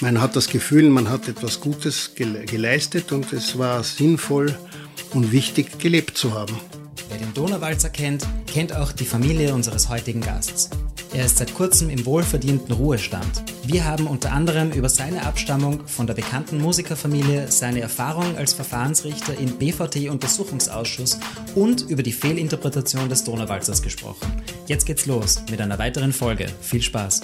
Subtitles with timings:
[0.00, 4.54] Man hat das Gefühl, man hat etwas Gutes geleistet und es war sinnvoll
[5.14, 6.58] und wichtig, gelebt zu haben.
[7.08, 10.70] Wer den Donauwalzer kennt, kennt auch die Familie unseres heutigen Gasts.
[11.14, 13.42] Er ist seit kurzem im wohlverdienten Ruhestand.
[13.64, 19.38] Wir haben unter anderem über seine Abstammung von der bekannten Musikerfamilie, seine Erfahrung als Verfahrensrichter
[19.38, 21.18] im BVT-Untersuchungsausschuss
[21.54, 24.30] und über die Fehlinterpretation des Donauwalzers gesprochen.
[24.66, 26.46] Jetzt geht's los mit einer weiteren Folge.
[26.60, 27.22] Viel Spaß!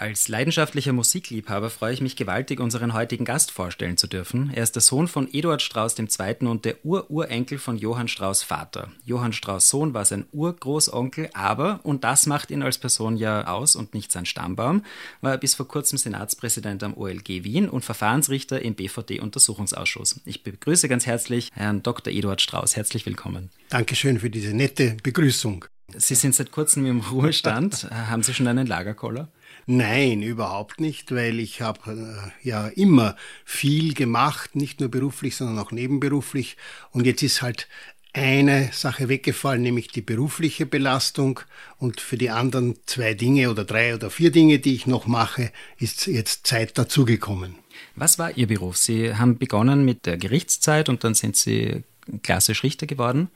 [0.00, 4.50] Als leidenschaftlicher Musikliebhaber freue ich mich gewaltig, unseren heutigen Gast vorstellen zu dürfen.
[4.54, 6.46] Er ist der Sohn von Eduard Strauß II.
[6.46, 8.90] und der Ururenkel von Johann Strauß Vater.
[9.04, 13.76] Johann Strauß Sohn war sein Urgroßonkel, aber, und das macht ihn als Person ja aus
[13.76, 14.86] und nicht sein Stammbaum,
[15.20, 20.22] war er bis vor kurzem Senatspräsident am OLG Wien und Verfahrensrichter im BVD-Untersuchungsausschuss.
[20.24, 22.10] Ich begrüße ganz herzlich Herrn Dr.
[22.10, 22.74] Eduard Strauß.
[22.74, 23.50] Herzlich willkommen.
[23.68, 25.66] Dankeschön für diese nette Begrüßung.
[25.94, 27.90] Sie sind seit kurzem im Ruhestand.
[27.90, 29.28] Haben Sie schon einen Lagerkoller?
[29.72, 35.60] Nein, überhaupt nicht, weil ich habe äh, ja immer viel gemacht, nicht nur beruflich, sondern
[35.60, 36.56] auch nebenberuflich.
[36.90, 37.68] Und jetzt ist halt
[38.12, 41.38] eine Sache weggefallen, nämlich die berufliche Belastung.
[41.78, 45.52] Und für die anderen zwei Dinge oder drei oder vier Dinge, die ich noch mache,
[45.78, 47.54] ist jetzt Zeit dazugekommen.
[47.94, 48.76] Was war Ihr Beruf?
[48.76, 51.84] Sie haben begonnen mit der Gerichtszeit und dann sind Sie
[52.24, 53.30] klassisch Richter geworden.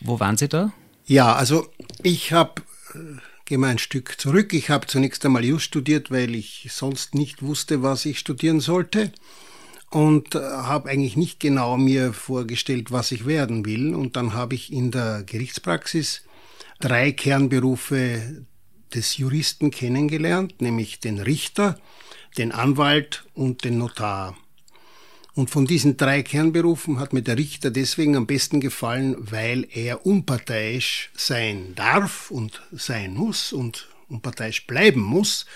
[0.00, 0.72] Wo waren Sie da?
[1.06, 1.68] Ja, also
[2.02, 2.62] ich habe
[3.52, 4.54] äh, gehe mal ein Stück zurück.
[4.54, 9.12] Ich habe zunächst einmal Just studiert, weil ich sonst nicht wusste, was ich studieren sollte
[9.90, 13.94] und äh, habe eigentlich nicht genau mir vorgestellt, was ich werden will.
[13.94, 16.22] Und dann habe ich in der Gerichtspraxis
[16.80, 18.46] drei Kernberufe
[18.94, 21.78] des Juristen kennengelernt, nämlich den Richter,
[22.38, 24.34] den Anwalt und den Notar.
[25.34, 30.04] Und von diesen drei Kernberufen hat mir der Richter deswegen am besten gefallen, weil er
[30.04, 35.46] unparteiisch sein darf und sein muss und unparteiisch bleiben muss,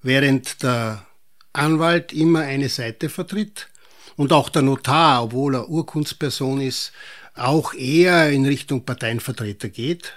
[0.00, 1.06] während der
[1.52, 3.68] Anwalt immer eine Seite vertritt
[4.16, 6.92] und auch der Notar, obwohl er Urkundsperson ist,
[7.34, 10.14] auch eher in Richtung Parteienvertreter geht.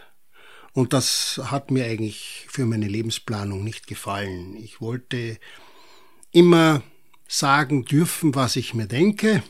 [0.72, 4.56] Und das hat mir eigentlich für meine Lebensplanung nicht gefallen.
[4.56, 5.40] Ich wollte
[6.32, 6.84] immer
[7.28, 9.44] sagen dürfen, was ich mir denke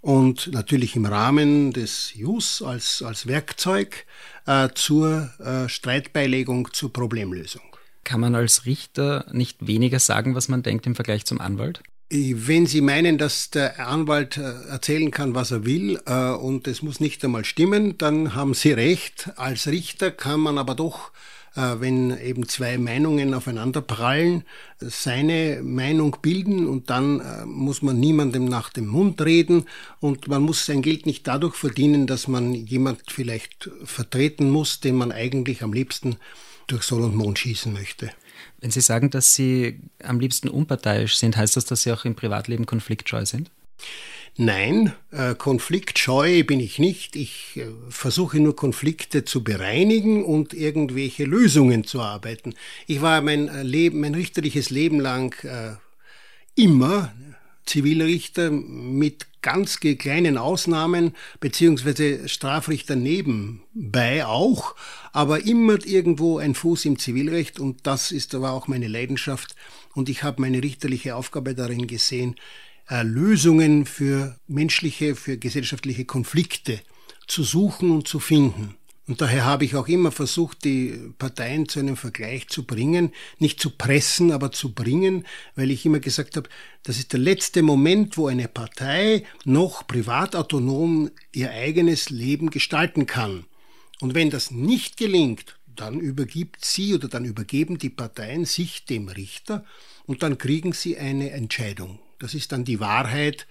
[0.00, 4.06] und natürlich im Rahmen des JUS als, als Werkzeug
[4.46, 7.62] äh, zur äh, Streitbeilegung, zur Problemlösung.
[8.04, 11.82] Kann man als Richter nicht weniger sagen, was man denkt im Vergleich zum Anwalt?
[12.10, 16.80] Wenn Sie meinen, dass der Anwalt äh, erzählen kann, was er will, äh, und es
[16.80, 19.30] muss nicht einmal stimmen, dann haben Sie recht.
[19.36, 21.12] Als Richter kann man aber doch
[21.58, 24.44] wenn eben zwei Meinungen aufeinander prallen,
[24.78, 29.64] seine Meinung bilden und dann äh, muss man niemandem nach dem Mund reden
[30.00, 34.96] und man muss sein Geld nicht dadurch verdienen, dass man jemand vielleicht vertreten muss, den
[34.96, 36.16] man eigentlich am liebsten
[36.68, 38.10] durch Sonne und Mond schießen möchte.
[38.60, 42.14] Wenn Sie sagen, dass Sie am liebsten unparteiisch sind, heißt das, dass Sie auch im
[42.14, 43.50] Privatleben konfliktscheu sind?
[44.36, 47.16] Nein, äh, konfliktscheu bin ich nicht.
[47.16, 52.54] Ich äh, versuche nur Konflikte zu bereinigen und irgendwelche Lösungen zu arbeiten.
[52.86, 55.34] Ich war mein äh, Leben, mein richterliches Leben lang
[56.54, 57.12] immer
[57.66, 64.74] Zivilrichter mit ganz kleinen Ausnahmen, beziehungsweise Strafrichter nebenbei auch,
[65.12, 69.54] aber immer irgendwo ein Fuß im Zivilrecht und das ist aber auch meine Leidenschaft
[69.94, 72.36] und ich habe meine richterliche Aufgabe darin gesehen,
[72.88, 76.80] äh, Lösungen für menschliche, für gesellschaftliche Konflikte
[77.26, 78.74] zu suchen und zu finden.
[79.08, 83.58] Und daher habe ich auch immer versucht, die Parteien zu einem Vergleich zu bringen, nicht
[83.58, 85.24] zu pressen, aber zu bringen,
[85.56, 86.50] weil ich immer gesagt habe,
[86.82, 93.46] das ist der letzte Moment, wo eine Partei noch privatautonom ihr eigenes Leben gestalten kann.
[94.00, 99.08] Und wenn das nicht gelingt, dann übergibt sie oder dann übergeben die Parteien sich dem
[99.08, 99.64] Richter
[100.04, 101.98] und dann kriegen sie eine Entscheidung.
[102.18, 103.46] Das ist dann die Wahrheit,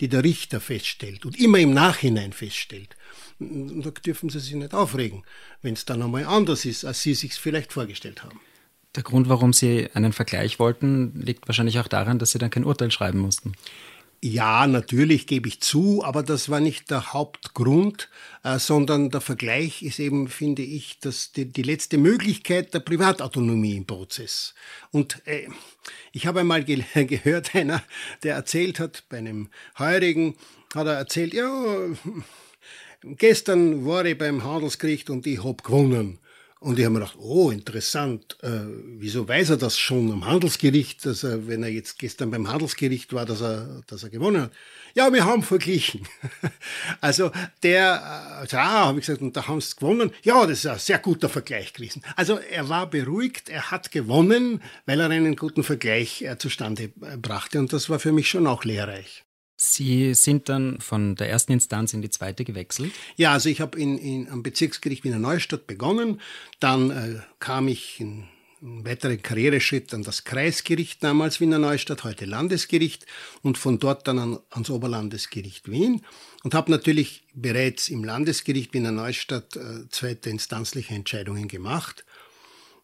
[0.00, 2.96] die der Richter feststellt und immer im Nachhinein feststellt.
[3.38, 5.24] Und da dürfen Sie sich nicht aufregen,
[5.62, 8.40] wenn es dann einmal anders ist, als Sie sich vielleicht vorgestellt haben.
[8.96, 12.64] Der Grund, warum Sie einen Vergleich wollten, liegt wahrscheinlich auch daran, dass Sie dann kein
[12.64, 13.52] Urteil schreiben mussten.
[14.22, 18.10] Ja, natürlich gebe ich zu, aber das war nicht der Hauptgrund,
[18.44, 23.76] äh, sondern der Vergleich ist eben, finde ich, dass die, die letzte Möglichkeit der Privatautonomie
[23.76, 24.54] im Prozess.
[24.90, 25.48] Und äh,
[26.12, 27.82] ich habe einmal ge gehört, einer,
[28.22, 30.36] der erzählt hat, bei einem Heurigen,
[30.74, 31.50] hat er erzählt, ja,
[33.02, 36.18] gestern war ich beim Handelsgericht und ich hab gewonnen.
[36.62, 38.50] Und ich habe mir gedacht, oh, interessant, äh,
[38.98, 43.14] wieso weiß er das schon am Handelsgericht, dass er, wenn er jetzt gestern beim Handelsgericht
[43.14, 44.52] war, dass er, dass er gewonnen hat?
[44.94, 46.06] Ja, wir haben verglichen.
[47.00, 47.30] also
[47.62, 48.04] der,
[48.40, 50.10] also, ah, habe ich gesagt, und da haben sie gewonnen.
[50.22, 52.02] Ja, das ist ein sehr guter Vergleich gewesen.
[52.14, 57.16] Also er war beruhigt, er hat gewonnen, weil er einen guten Vergleich äh, zustande äh,
[57.16, 57.58] brachte.
[57.58, 59.24] Und das war für mich schon auch lehrreich.
[59.62, 62.92] Sie sind dann von der ersten Instanz in die zweite gewechselt?
[63.16, 66.22] Ja, also ich habe in, in, am Bezirksgericht Wiener Neustadt begonnen.
[66.60, 68.24] Dann äh, kam ich in
[68.62, 73.04] einen weiteren Karriereschritt an das Kreisgericht, damals Wiener Neustadt, heute Landesgericht,
[73.42, 76.06] und von dort dann an, ans Oberlandesgericht Wien.
[76.42, 82.06] Und habe natürlich bereits im Landesgericht Wiener Neustadt äh, zweite instanzliche Entscheidungen gemacht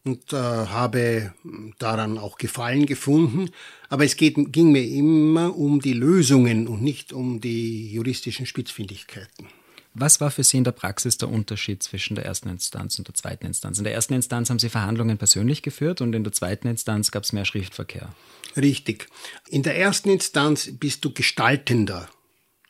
[0.07, 1.33] und äh, habe
[1.77, 3.49] daran auch Gefallen gefunden.
[3.89, 9.47] Aber es geht, ging mir immer um die Lösungen und nicht um die juristischen Spitzfindigkeiten.
[9.93, 13.15] Was war für Sie in der Praxis der Unterschied zwischen der ersten Instanz und der
[13.15, 13.79] zweiten Instanz?
[13.79, 17.23] In der ersten Instanz haben Sie Verhandlungen persönlich geführt und in der zweiten Instanz gab
[17.23, 18.13] es mehr Schriftverkehr.
[18.55, 19.07] Richtig.
[19.49, 22.07] In der ersten Instanz bist du gestaltender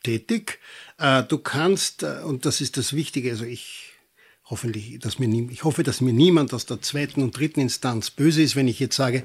[0.03, 0.59] tätig.
[0.97, 3.96] Äh, du kannst, äh, und das ist das Wichtige, also ich
[4.49, 8.11] hoffentlich, dass mir nie, ich hoffe, dass mir niemand aus der zweiten und dritten Instanz
[8.11, 9.23] böse ist, wenn ich jetzt sage,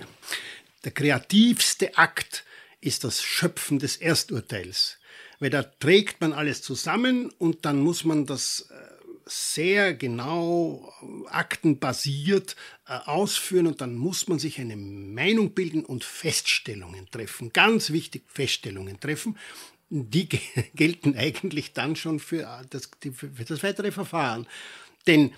[0.85, 2.45] der kreativste Akt
[2.81, 4.99] ist das Schöpfen des Ersturteils.
[5.39, 8.93] Weil da trägt man alles zusammen und dann muss man das äh,
[9.27, 10.93] sehr genau
[11.29, 17.53] aktenbasiert äh, ausführen und dann muss man sich eine Meinung bilden und Feststellungen treffen.
[17.53, 19.37] Ganz wichtig, Feststellungen treffen.
[19.91, 20.29] Die
[20.75, 24.47] gelten eigentlich dann schon für äh, das, für das weitere Verfahren.
[25.07, 25.33] Denn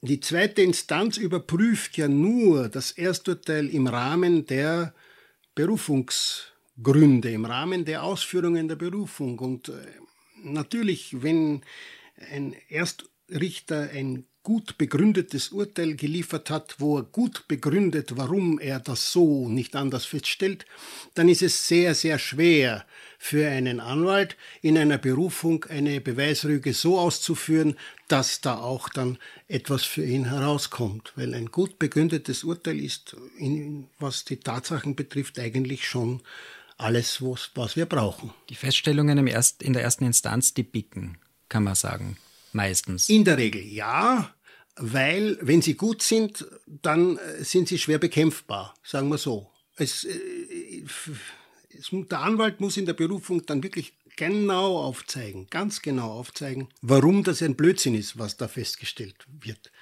[0.00, 4.94] die zweite Instanz überprüft ja nur das Ersturteil im Rahmen der
[5.54, 9.38] Berufungsgründe, im Rahmen der Ausführungen der Berufung.
[9.38, 9.74] Und äh,
[10.42, 11.62] natürlich, wenn
[12.32, 19.12] ein Erstrichter ein gut begründetes Urteil geliefert hat, wo er gut begründet, warum er das
[19.12, 20.66] so nicht anders feststellt,
[21.14, 22.84] dann ist es sehr, sehr schwer
[23.18, 27.76] für einen Anwalt in einer Berufung eine Beweisrüge so auszuführen,
[28.08, 29.16] dass da auch dann
[29.46, 31.12] etwas für ihn herauskommt.
[31.14, 36.20] Weil ein gut begründetes Urteil ist, in, was die Tatsachen betrifft, eigentlich schon
[36.78, 38.32] alles, was, was wir brauchen.
[38.48, 41.18] Die Feststellungen im Erst, in der ersten Instanz, die bicken,
[41.48, 42.16] kann man sagen.
[42.52, 43.08] Meistens.
[43.08, 44.34] In der Regel ja,
[44.76, 49.50] weil wenn sie gut sind, dann äh, sind sie schwer bekämpfbar, sagen wir so.
[49.76, 50.84] Es, äh,
[51.78, 57.24] es, der Anwalt muss in der Berufung dann wirklich genau aufzeigen, ganz genau aufzeigen, warum
[57.24, 59.72] das ein Blödsinn ist, was da festgestellt wird.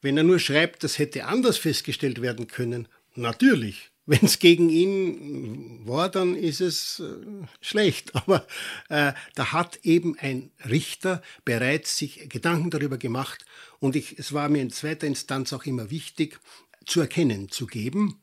[0.00, 5.86] Wenn er nur schreibt, das hätte anders festgestellt werden können, natürlich, wenn es gegen ihn
[5.86, 8.12] war, dann ist es äh, schlecht.
[8.16, 8.44] Aber
[8.88, 13.44] äh, da hat eben ein Richter bereits sich Gedanken darüber gemacht.
[13.78, 16.40] Und ich, es war mir in zweiter Instanz auch immer wichtig,
[16.86, 18.20] zu erkennen, zu geben,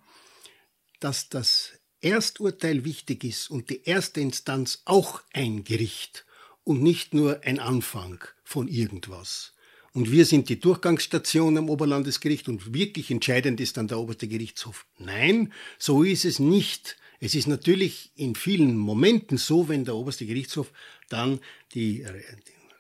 [1.00, 6.26] dass das Ersturteil wichtig ist und die erste Instanz auch ein Gericht
[6.66, 9.54] und nicht nur ein Anfang von irgendwas.
[9.98, 14.86] Und wir sind die Durchgangsstation am Oberlandesgericht und wirklich entscheidend ist dann der oberste Gerichtshof.
[15.00, 16.98] Nein, so ist es nicht.
[17.20, 20.72] Es ist natürlich in vielen Momenten so, wenn der oberste Gerichtshof
[21.10, 21.40] dann
[21.74, 22.06] die,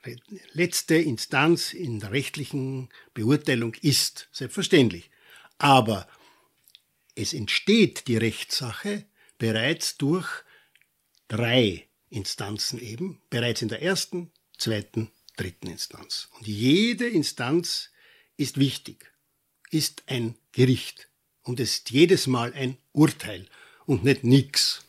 [0.05, 4.29] die letzte Instanz in der rechtlichen Beurteilung ist.
[4.31, 5.09] Selbstverständlich.
[5.57, 6.07] Aber
[7.15, 9.05] es entsteht die Rechtssache
[9.39, 10.29] bereits durch
[11.29, 14.29] drei Instanzen eben, bereits in der ersten,
[14.59, 16.29] zweiten dritten Instanz.
[16.37, 17.91] Und jede Instanz
[18.35, 19.11] ist wichtig,
[19.71, 21.07] ist ein Gericht
[21.43, 23.47] und es ist jedes Mal ein Urteil
[23.85, 24.85] und nicht nix.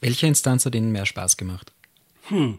[0.00, 1.72] Welche Instanz hat Ihnen mehr Spaß gemacht?
[2.28, 2.58] Hm.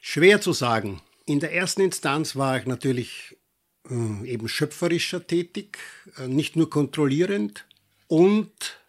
[0.00, 1.00] Schwer zu sagen.
[1.26, 3.36] In der ersten Instanz war ich natürlich
[3.88, 5.78] äh, eben schöpferischer tätig,
[6.16, 7.66] äh, nicht nur kontrollierend
[8.06, 8.80] und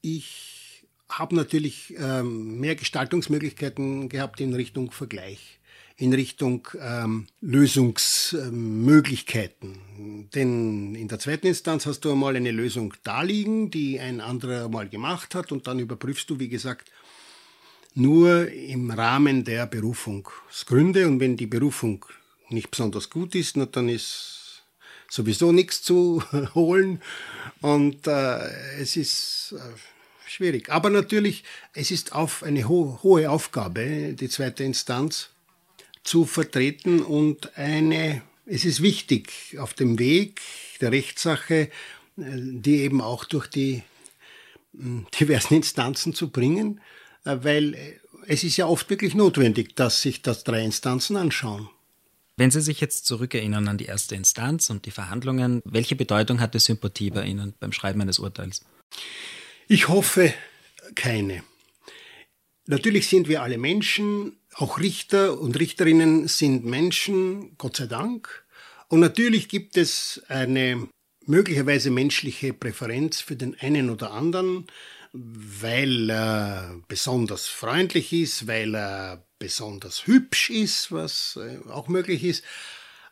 [0.00, 5.57] ich habe natürlich äh, mehr Gestaltungsmöglichkeiten gehabt in Richtung Vergleich
[5.98, 10.28] in Richtung ähm, Lösungsmöglichkeiten.
[10.32, 14.68] Denn in der zweiten Instanz hast du einmal eine Lösung da liegen, die ein anderer
[14.68, 16.92] mal gemacht hat und dann überprüfst du, wie gesagt,
[17.94, 22.06] nur im Rahmen der Berufungsgründe und wenn die Berufung
[22.48, 24.62] nicht besonders gut ist, na, dann ist
[25.10, 26.22] sowieso nichts zu
[26.54, 27.02] holen
[27.60, 28.38] und äh,
[28.80, 29.62] es ist äh,
[30.30, 30.70] schwierig.
[30.70, 35.30] Aber natürlich, es ist auf eine ho hohe Aufgabe, die zweite Instanz
[36.08, 40.40] zu vertreten und eine, es ist wichtig auf dem Weg
[40.80, 41.68] der Rechtssache, äh,
[42.16, 43.82] die eben auch durch die
[44.72, 46.80] hm, diversen Instanzen zu bringen,
[47.24, 51.68] äh, weil äh, es ist ja oft wirklich notwendig, dass sich das drei Instanzen anschauen.
[52.38, 56.58] Wenn Sie sich jetzt zurückerinnern an die erste Instanz und die Verhandlungen, welche Bedeutung hatte
[56.58, 58.64] Sympathie bei Ihnen beim Schreiben eines Urteils?
[59.66, 60.32] Ich hoffe
[60.94, 61.42] keine.
[62.66, 68.44] Natürlich sind wir alle Menschen, auch Richter und Richterinnen sind Menschen, Gott sei Dank.
[68.88, 70.88] Und natürlich gibt es eine
[71.26, 74.66] möglicherweise menschliche Präferenz für den einen oder anderen,
[75.12, 82.42] weil er besonders freundlich ist, weil er besonders hübsch ist, was äh, auch möglich ist.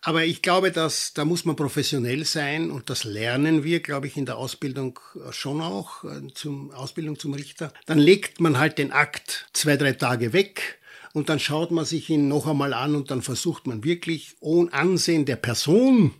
[0.03, 4.17] Aber ich glaube, dass da muss man professionell sein und das lernen wir, glaube ich,
[4.17, 4.99] in der Ausbildung
[5.31, 7.73] schon auch, äh, zum Ausbildung zum Richter.
[7.87, 10.81] Dann legt man halt den Akt zwei, drei Tage weg
[11.17, 14.71] und dann schaut man sich ihn noch einmal an und dann versucht man wirklich ohne
[14.75, 16.13] Ansehen der Person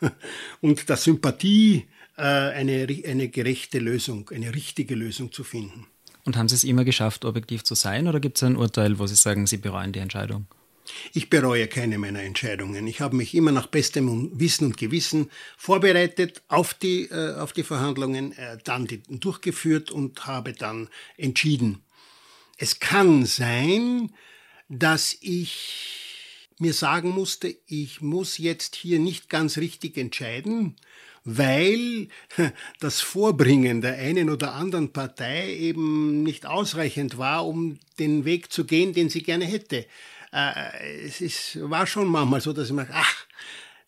[0.60, 5.88] und der Sympathie äh, eine, eine gerechte Lösung, eine richtige Lösung zu finden.
[6.24, 9.08] Und haben Sie es immer geschafft, objektiv zu sein, oder gibt es ein Urteil, wo
[9.08, 10.46] Sie sagen, Sie bereuen die Entscheidung?
[11.12, 12.86] Ich bereue keine meiner Entscheidungen.
[12.86, 17.64] Ich habe mich immer nach bestem Wissen und Gewissen vorbereitet auf die, äh, auf die
[17.64, 21.83] Verhandlungen, äh, dann die durchgeführt und habe dann entschieden.
[22.56, 24.12] Es kann sein,
[24.68, 30.76] dass ich mir sagen musste, ich muss jetzt hier nicht ganz richtig entscheiden,
[31.24, 32.08] weil
[32.80, 38.64] das Vorbringen der einen oder anderen Partei eben nicht ausreichend war, um den Weg zu
[38.64, 39.86] gehen, den sie gerne hätte.
[40.32, 43.26] Äh, es ist, war schon manchmal so, dass ich mir, ach,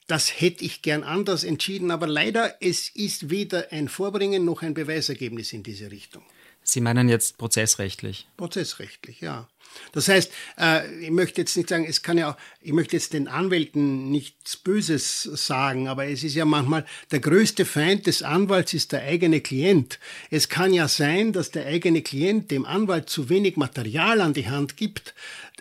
[0.07, 4.75] das hätte ich gern anders entschieden, aber leider, es ist weder ein Vorbringen noch ein
[4.75, 6.23] Beweisergebnis in diese Richtung.
[6.69, 8.27] Sie meinen jetzt prozessrechtlich?
[8.37, 9.47] Prozessrechtlich, ja.
[9.93, 13.29] Das heißt, äh, ich möchte jetzt nicht sagen, es kann ja ich möchte jetzt den
[13.29, 18.91] Anwälten nichts Böses sagen, aber es ist ja manchmal der größte Feind des Anwalts ist
[18.91, 20.01] der eigene Klient.
[20.31, 24.49] Es kann ja sein, dass der eigene Klient dem Anwalt zu wenig Material an die
[24.49, 25.15] Hand gibt,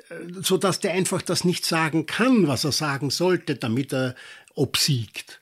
[0.09, 4.15] äh, so dass der einfach das nicht sagen kann, was er sagen sollte, damit er
[4.55, 5.41] obsiegt.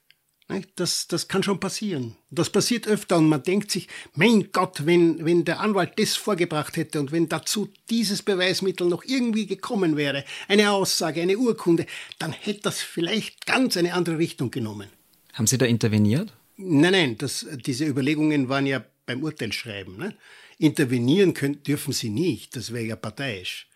[0.76, 2.16] Das, das kann schon passieren.
[2.30, 6.78] Das passiert öfter und man denkt sich, mein Gott, wenn, wenn der Anwalt das vorgebracht
[6.78, 11.86] hätte und wenn dazu dieses Beweismittel noch irgendwie gekommen wäre, eine Aussage, eine Urkunde,
[12.20, 14.90] dann hätte das vielleicht ganz eine andere Richtung genommen.
[15.34, 16.34] Haben Sie da interveniert?
[16.58, 19.98] Nein, nein, das, diese Überlegungen waren ja beim Urteilsschreiben.
[19.98, 20.16] Ne?
[20.58, 23.68] Intervenieren können, dürfen Sie nicht, das wäre ja parteiisch.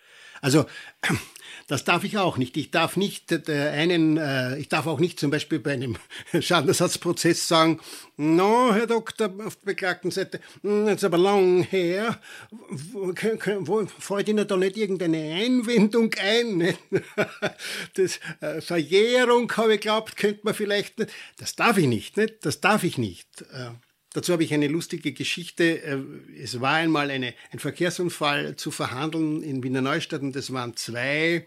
[0.41, 0.65] Also
[1.67, 2.57] das darf ich auch nicht.
[2.57, 5.97] Ich darf nicht äh, einen, äh, ich darf auch nicht zum Beispiel bei einem
[6.39, 7.79] Schadenersatzprozess sagen,
[8.15, 12.19] no, Herr Doktor, auf der Beklagtenseite, hm, ist aber lang her,
[13.99, 16.77] fällt Ihnen da nicht irgendeine Einwendung ein?
[17.95, 21.11] Das äh, Verjährung, habe ich glaubt, könnte man vielleicht nicht.
[21.37, 22.45] Das darf ich nicht, nicht?
[22.45, 23.27] Das darf ich nicht.
[24.17, 25.83] Dazu habe ich eine lustige Geschichte.
[25.83, 25.99] Äh,
[26.41, 31.45] es war einmal eine, ein Verkehrsunfall zu verhandeln in Wiener Neustadt und es waren zwei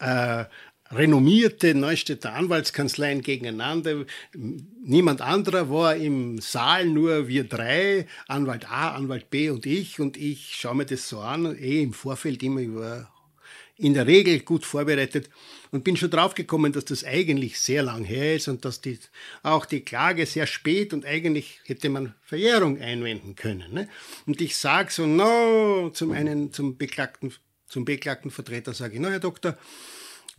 [0.00, 0.44] äh,
[0.90, 4.06] renommierte Neustädter Anwaltskanzleien gegeneinander.
[4.34, 10.00] Niemand anderer war im Saal, nur wir drei, Anwalt A, Anwalt B und ich.
[10.00, 13.08] Und ich schaue mir das so an, eh im Vorfeld immer über
[13.76, 15.30] in der Regel gut vorbereitet
[15.70, 18.98] und bin schon draufgekommen, dass das eigentlich sehr lang her ist und dass die,
[19.42, 23.72] auch die Klage sehr spät und eigentlich hätte man Verjährung einwenden können.
[23.72, 23.88] Ne?
[24.26, 27.32] Und ich sage so, no, zum einen zum beklagten,
[27.66, 29.56] zum beklagten Vertreter sage ich, no, Herr Doktor,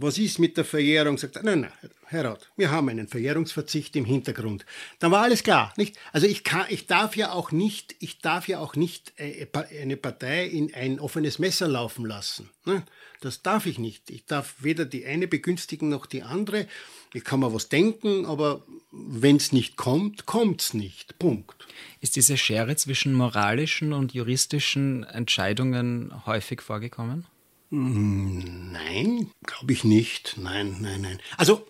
[0.02, 1.18] was ist mit der Verjährung?
[1.18, 4.66] Sagt er, nein, nein, Herr Rath, wir haben einen Verjährungsverzicht im Hintergrund.
[5.00, 5.98] Dann war alles klar, nicht?
[6.12, 9.48] Also ich kann, ich darf ja auch nicht, ich darf ja auch nicht äh,
[9.82, 12.50] eine Partei in ein offenes Messer laufen lassen.
[12.66, 12.84] Ne?
[13.22, 14.10] Das darf ich nicht.
[14.10, 16.68] Ich darf weder die eine begünstigen noch die andere.
[17.14, 21.18] Ich kann mir was denken, aber wenn es nicht kommt, kommt es nicht.
[21.20, 21.68] Punkt.
[22.02, 27.26] Ist diese Schere zwischen moralischen und juristischen Entscheidungen häufig vorgekommen?
[27.72, 30.36] Hm, nein, glaube ich nicht.
[30.38, 31.20] Nein, nein, nein.
[31.38, 31.66] Also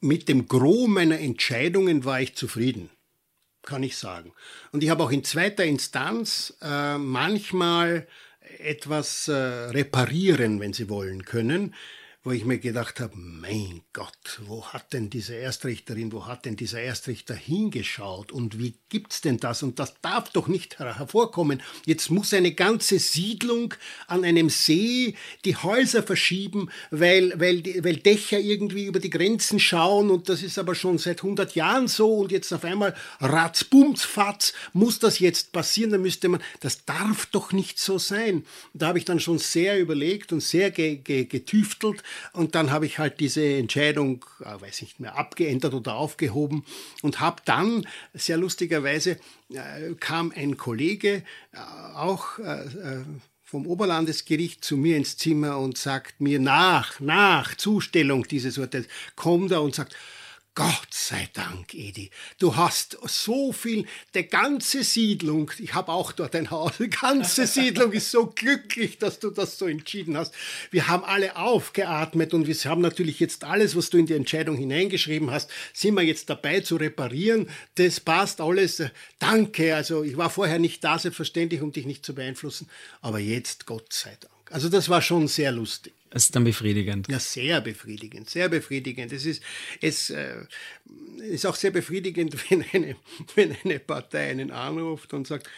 [0.00, 2.88] mit dem Gros meiner Entscheidungen war ich zufrieden,
[3.62, 4.32] kann ich sagen.
[4.72, 8.06] Und ich habe auch in zweiter Instanz äh, manchmal
[8.58, 11.74] etwas äh, reparieren, wenn Sie wollen, können,
[12.22, 16.54] wo ich mir gedacht habe, mein Gott, wo hat denn diese Erstrichterin, wo hat denn
[16.54, 19.62] dieser Erstrichter hingeschaut und wie gibt's denn das?
[19.62, 21.62] Und das darf doch nicht hervorkommen.
[21.86, 23.72] Jetzt muss eine ganze Siedlung
[24.06, 25.14] an einem See
[25.46, 30.58] die Häuser verschieben, weil, weil, weil Dächer irgendwie über die Grenzen schauen und das ist
[30.58, 35.90] aber schon seit 100 Jahren so und jetzt auf einmal ratzbumsfatz muss das jetzt passieren,
[35.90, 38.44] da müsste man, das darf doch nicht so sein.
[38.74, 42.86] Da habe ich dann schon sehr überlegt und sehr ge, ge, getüftelt und dann habe
[42.86, 46.64] ich halt diese Entscheidung, äh, weiß nicht mehr, abgeändert oder aufgehoben
[47.02, 49.18] und habe dann, sehr lustigerweise,
[49.50, 51.58] äh, kam ein Kollege, äh,
[51.94, 52.38] auch
[53.42, 58.86] vom Oberlandesgericht zu mir ins Zimmer und sagt mir nach, nach Zustellung dieses Urteils,
[59.16, 59.96] kommt er und sagt,
[60.56, 66.34] Gott sei Dank, Edi, du hast so viel, die ganze Siedlung, ich habe auch dort
[66.34, 70.34] ein Haus, die ganze Siedlung ist so glücklich, dass du das so entschieden hast.
[70.72, 74.56] Wir haben alle aufgeatmet und wir haben natürlich jetzt alles, was du in die Entscheidung
[74.56, 77.48] hineingeschrieben hast, sind wir jetzt dabei zu reparieren.
[77.76, 78.82] Das passt alles.
[79.20, 79.76] Danke.
[79.76, 82.68] Also ich war vorher nicht da, selbstverständlich, um dich nicht zu beeinflussen,
[83.00, 84.34] aber jetzt Gott sei Dank.
[84.50, 85.94] Also das war schon sehr lustig.
[86.12, 87.06] Es ist dann befriedigend.
[87.08, 89.12] Ja, sehr befriedigend, sehr befriedigend.
[89.12, 89.42] Es ist,
[89.80, 90.34] es äh,
[91.18, 92.96] ist auch sehr befriedigend, wenn eine,
[93.36, 95.48] wenn eine Partei einen anruft und sagt,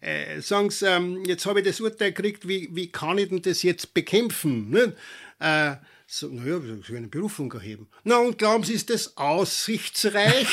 [0.00, 3.42] äh, sagen Sie, ähm, jetzt habe ich das Urteil gekriegt, wie, wie kann ich denn
[3.42, 4.70] das jetzt bekämpfen?
[4.70, 4.96] Ne?
[5.38, 5.76] Äh,
[6.06, 7.86] so, naja, wir können eine Berufung erheben.
[8.02, 10.48] Na, und glauben Sie, ist das aussichtsreich?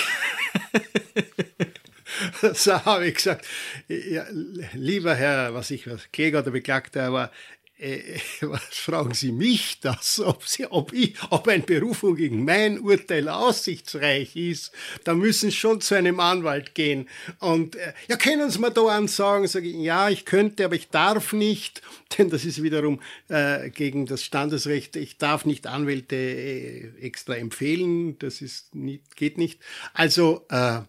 [2.54, 3.46] so habe ich gesagt,
[3.88, 4.26] ja,
[4.74, 7.32] lieber Herr, was ich was, Kläger oder Beklagter, aber
[7.80, 12.80] äh, was fragen Sie mich das, ob, Sie, ob, ich, ob ein Berufung gegen mein
[12.80, 14.72] Urteil aussichtsreich ist?
[15.04, 17.08] Da müssen Sie schon zu einem Anwalt gehen.
[17.40, 19.48] Und äh, ja, können Sie mir da ansagen?
[19.48, 21.82] Sage ich, ja, ich könnte, aber ich darf nicht,
[22.18, 24.96] denn das ist wiederum äh, gegen das Standesrecht.
[24.96, 29.60] Ich darf nicht Anwälte äh, extra empfehlen, das ist nicht, geht nicht.
[29.94, 30.82] Also äh,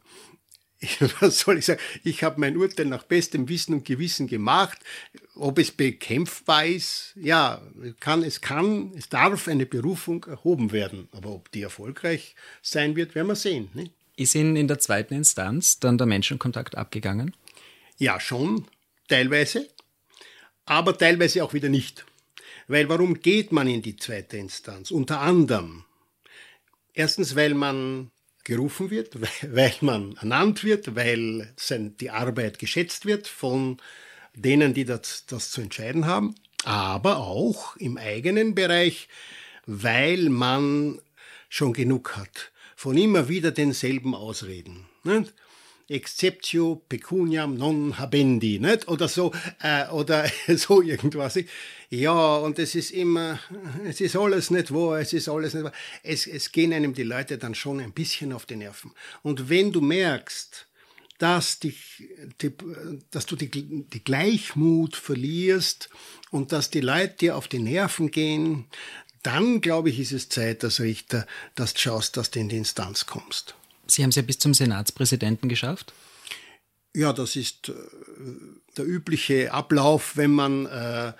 [1.21, 4.79] was soll ich sagen, ich habe mein Urteil nach bestem Wissen und Gewissen gemacht.
[5.39, 7.63] Ob es bekämpfbar ist, ja,
[8.01, 11.09] kann, es kann, es darf eine Berufung erhoben werden.
[11.13, 13.69] Aber ob die erfolgreich sein wird, werden wir sehen.
[13.73, 13.91] Ne?
[14.17, 17.37] Ist Ihnen in der zweiten Instanz dann der Menschenkontakt abgegangen?
[17.99, 18.67] Ja, schon,
[19.07, 19.69] teilweise,
[20.65, 22.05] aber teilweise auch wieder nicht.
[22.67, 24.91] Weil warum geht man in die zweite Instanz?
[24.91, 25.85] Unter anderem,
[26.95, 28.11] erstens, weil man
[28.45, 31.55] gerufen wird, weil man ernannt wird, weil
[32.01, 33.79] die Arbeit geschätzt wird von
[34.43, 39.09] denen, die das, das zu entscheiden haben, aber auch im eigenen Bereich,
[39.67, 41.01] weil man
[41.49, 44.87] schon genug hat von immer wieder denselben Ausreden.
[45.03, 45.35] Nicht?
[45.91, 48.87] Exceptio pecuniam non habendi, nicht?
[48.89, 51.39] Oder so, äh, oder so irgendwas.
[51.89, 53.41] Ja, und es ist immer,
[53.85, 55.73] es ist alles nicht wahr, es ist alles nicht wahr.
[56.03, 58.93] Es, es gehen einem die Leute dann schon ein bisschen auf die Nerven.
[59.23, 60.68] Und wenn du merkst,
[61.19, 62.09] dass, dich,
[62.41, 62.53] die,
[63.11, 65.91] dass du die, die Gleichmut verlierst
[66.31, 68.67] und dass die Leute dir auf die Nerven gehen,
[69.23, 72.57] dann glaube ich, ist es Zeit als Richter, dass du schaust, dass du in die
[72.57, 73.55] Instanz kommst.
[73.87, 75.93] Sie haben es ja bis zum Senatspräsidenten geschafft?
[76.95, 77.75] Ja, das ist äh,
[78.77, 81.13] der übliche Ablauf, wenn man äh,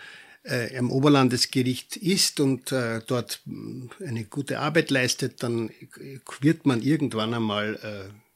[0.45, 5.71] äh, im Oberlandesgericht ist und äh, dort äh, eine gute Arbeit leistet, dann
[6.41, 8.28] wird man irgendwann einmal äh,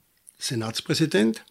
[0.42, 1.44] Senatspräsident,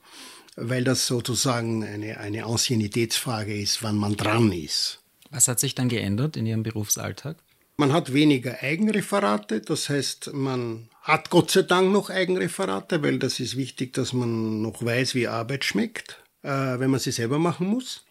[0.55, 4.99] weil das sozusagen eine, eine Anciennitätsfrage ist, wann man dran ist.
[5.29, 7.37] Was hat sich dann geändert in Ihrem Berufsalltag?
[7.77, 13.39] Man hat weniger Eigenreferate, das heißt, man hat Gott sei Dank noch Eigenreferate, weil das
[13.39, 17.67] ist wichtig, dass man noch weiß, wie Arbeit schmeckt, äh, wenn man sie selber machen
[17.67, 18.03] muss.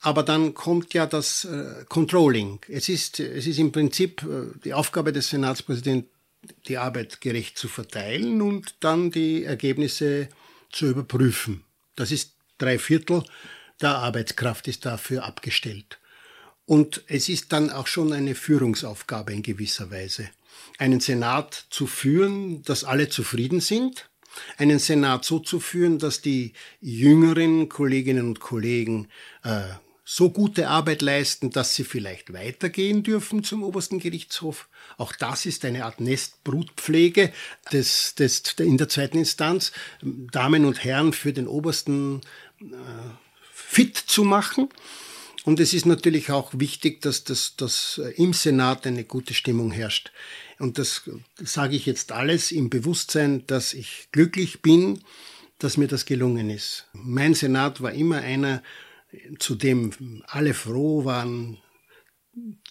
[0.00, 2.60] Aber dann kommt ja das äh, Controlling.
[2.68, 6.08] Es ist, es ist im Prinzip äh, die Aufgabe des Senatspräsidenten,
[6.66, 10.28] die Arbeit gerecht zu verteilen und dann die Ergebnisse
[10.70, 11.64] zu überprüfen.
[11.96, 13.24] Das ist drei Viertel
[13.80, 15.98] der Arbeitskraft ist dafür abgestellt.
[16.66, 20.28] Und es ist dann auch schon eine Führungsaufgabe in gewisser Weise.
[20.78, 24.10] Einen Senat zu führen, dass alle zufrieden sind,
[24.56, 29.08] einen Senat so zu führen, dass die jüngeren Kolleginnen und Kollegen
[29.44, 29.62] äh,
[30.10, 34.70] so gute Arbeit leisten, dass sie vielleicht weitergehen dürfen zum obersten Gerichtshof.
[34.96, 37.30] Auch das ist eine Art Nestbrutpflege
[37.72, 42.22] des, des, in der zweiten Instanz, Damen und Herren für den obersten
[42.58, 42.64] äh,
[43.52, 44.70] fit zu machen.
[45.44, 50.10] Und es ist natürlich auch wichtig, dass, das, dass im Senat eine gute Stimmung herrscht.
[50.58, 51.02] Und das
[51.36, 55.00] sage ich jetzt alles im Bewusstsein, dass ich glücklich bin,
[55.58, 56.86] dass mir das gelungen ist.
[56.94, 58.62] Mein Senat war immer einer,
[59.38, 61.58] zu dem alle froh waren,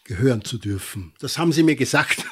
[0.03, 1.13] gehören zu dürfen.
[1.19, 2.23] Das haben sie mir gesagt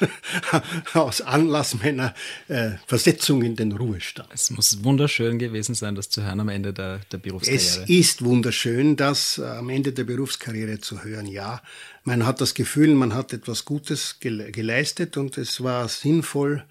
[0.94, 2.14] aus Anlass meiner
[2.48, 4.30] äh, Versetzung in den Ruhestand.
[4.32, 7.60] Es muss wunderschön gewesen sein, das zu hören am Ende der, der Berufskarriere.
[7.62, 11.62] Es ist wunderschön, das am Ende der Berufskarriere zu hören, ja.
[12.04, 16.64] Man hat das Gefühl, man hat etwas Gutes geleistet und es war sinnvoll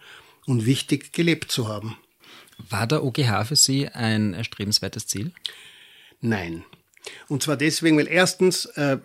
[0.45, 1.97] und wichtig, gelebt zu haben.
[2.69, 5.31] War der OGH für Sie ein erstrebenswertes Ziel?
[6.21, 6.63] Nein.
[7.27, 8.97] Und zwar deswegen, weil erstens äh,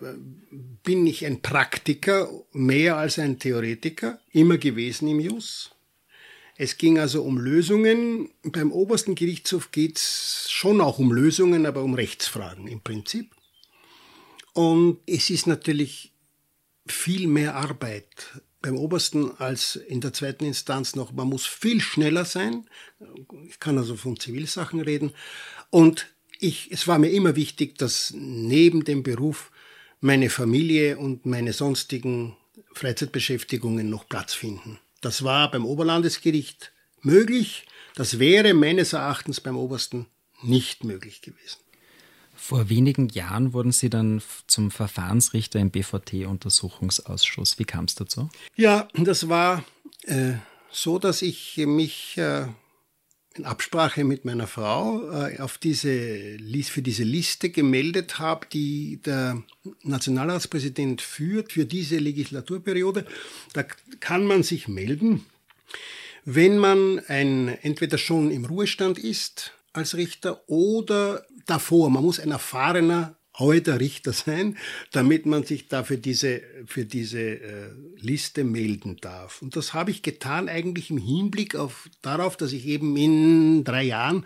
[0.83, 5.71] bin ich ein Praktiker mehr als ein Theoretiker, immer gewesen im Jus.
[6.57, 8.29] Es ging also um Lösungen.
[8.43, 13.31] Beim obersten Gerichtshof geht es schon auch um Lösungen, aber um Rechtsfragen im Prinzip.
[14.53, 16.11] Und es ist natürlich
[16.85, 18.05] viel mehr Arbeit
[18.61, 21.11] beim Obersten als in der zweiten Instanz noch.
[21.11, 22.69] Man muss viel schneller sein.
[23.47, 25.13] Ich kann also von Zivilsachen reden.
[25.69, 29.51] Und ich, es war mir immer wichtig, dass neben dem Beruf
[29.99, 32.35] meine Familie und meine sonstigen
[32.73, 34.79] Freizeitbeschäftigungen noch Platz finden.
[35.01, 37.65] Das war beim Oberlandesgericht möglich.
[37.95, 40.07] Das wäre meines Erachtens beim Obersten
[40.41, 41.59] nicht möglich gewesen.
[42.35, 47.59] Vor wenigen Jahren wurden Sie dann zum Verfahrensrichter im BVT-Untersuchungsausschuss.
[47.59, 48.29] Wie kam es dazu?
[48.55, 49.63] Ja, das war
[50.03, 50.33] äh,
[50.71, 52.47] so, dass ich mich äh,
[53.35, 59.41] in Absprache mit meiner Frau äh, auf diese, für diese Liste gemeldet habe, die der
[59.83, 63.05] Nationalratspräsident führt für diese Legislaturperiode.
[63.53, 63.63] Da
[63.99, 65.25] kann man sich melden,
[66.25, 71.89] wenn man ein, entweder schon im Ruhestand ist als Richter oder davor.
[71.89, 74.57] Man muss ein erfahrener alter Richter sein,
[74.91, 79.41] damit man sich da für diese, für diese äh, Liste melden darf.
[79.41, 83.83] Und das habe ich getan eigentlich im Hinblick auf, darauf, dass ich eben in drei
[83.83, 84.25] Jahren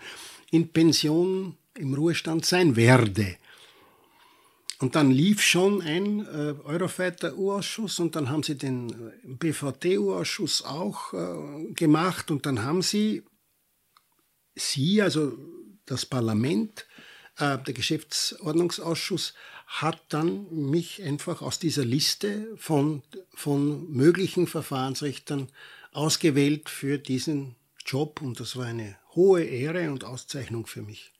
[0.50, 3.36] in Pension im Ruhestand sein werde.
[4.78, 11.14] Und dann lief schon ein äh, Eurofighter-U-Ausschuss und dann haben sie den äh, BVT-U-Ausschuss auch
[11.14, 13.22] äh, gemacht und dann haben sie,
[14.54, 15.38] sie, also
[15.86, 16.86] das Parlament,
[17.38, 19.34] der Geschäftsordnungsausschuss
[19.66, 23.02] hat dann mich einfach aus dieser Liste von,
[23.34, 25.48] von möglichen Verfahrensrichtern
[25.92, 31.12] ausgewählt für diesen Job und das war eine hohe Ehre und Auszeichnung für mich.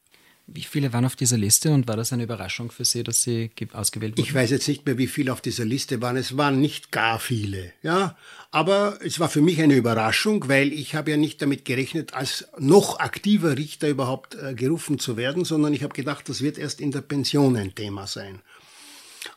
[0.49, 3.51] Wie viele waren auf dieser Liste und war das eine Überraschung für Sie, dass Sie
[3.73, 4.25] ausgewählt wurden?
[4.25, 6.17] Ich weiß jetzt nicht mehr, wie viele auf dieser Liste waren.
[6.17, 8.17] Es waren nicht gar viele, ja.
[8.53, 12.47] Aber es war für mich eine Überraschung, weil ich habe ja nicht damit gerechnet, als
[12.59, 16.81] noch aktiver Richter überhaupt äh, gerufen zu werden, sondern ich habe gedacht, das wird erst
[16.81, 18.41] in der Pension ein Thema sein.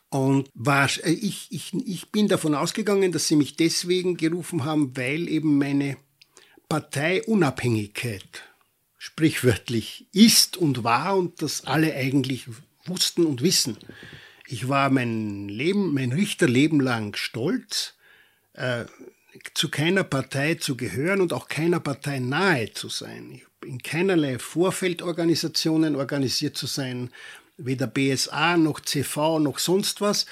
[0.10, 4.96] Und war, äh, ich, ich, ich bin davon ausgegangen, dass sie mich deswegen gerufen haben,
[4.96, 5.98] weil eben meine
[6.70, 8.44] Parteiunabhängigkeit
[9.00, 12.48] sprichwörtlich ist und war und das alle eigentlich
[12.86, 13.78] wussten und wissen.
[14.46, 17.96] Ich war mein Leben, mein Richterleben lang stolz,
[18.54, 18.86] äh,
[19.54, 23.42] zu keiner Partei zu gehören und auch keiner Partei nahe zu sein.
[23.66, 27.10] In keinerlei Vorfeldorganisationen organisiert zu sein,
[27.58, 30.26] weder BSA noch CV noch sonst was.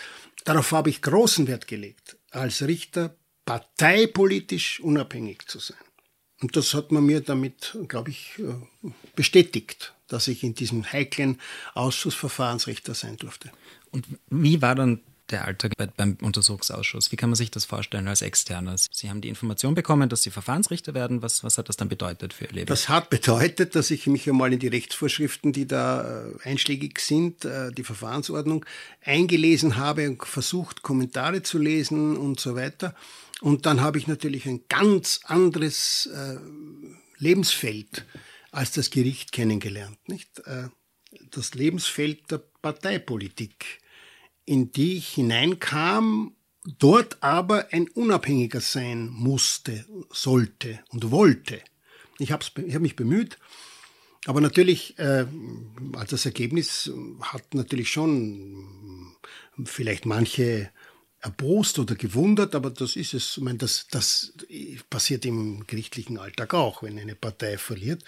[0.43, 5.77] Darauf habe ich großen Wert gelegt, als Richter parteipolitisch unabhängig zu sein.
[6.41, 11.39] Und das hat man mir damit, glaube ich, äh, bestätigt, dass ich in diesem heiklen
[11.73, 13.51] Ausschuss Verfahrensrichter sein durfte.
[13.91, 17.11] Und wie war dann der Alltag beim Untersuchungsausschuss?
[17.11, 18.75] Wie kann man sich das vorstellen als Externer?
[18.77, 21.21] Sie haben die Information bekommen, dass Sie Verfahrensrichter werden.
[21.21, 22.65] Was, was hat das dann bedeutet für Ihr Leben?
[22.67, 27.45] Das hat bedeutet, dass ich mich einmal in die Rechtsvorschriften, die da äh, einschlägig sind,
[27.45, 28.65] äh, die Verfahrensordnung,
[29.03, 32.95] eingelesen habe und versucht, Kommentare zu lesen und so weiter.
[33.41, 36.37] Und dann habe ich natürlich ein ganz anderes äh,
[37.17, 38.05] Lebensfeld
[38.51, 39.97] als das Gericht kennengelernt.
[40.07, 40.39] Nicht?
[40.45, 40.69] Äh,
[41.31, 43.79] das Lebensfeld der Parteipolitik,
[44.45, 46.35] in die ich hineinkam,
[46.79, 51.61] dort aber ein Unabhängiger sein musste, sollte und wollte.
[52.19, 53.37] Ich habe hab mich bemüht,
[54.25, 55.25] aber natürlich, äh,
[55.93, 59.15] als das Ergebnis hat natürlich schon
[59.63, 60.69] vielleicht manche
[61.21, 63.37] erbost oder gewundert, aber das ist es.
[63.37, 64.33] Ich meine, das, das
[64.89, 68.03] passiert im gerichtlichen Alltag auch, wenn eine Partei verliert.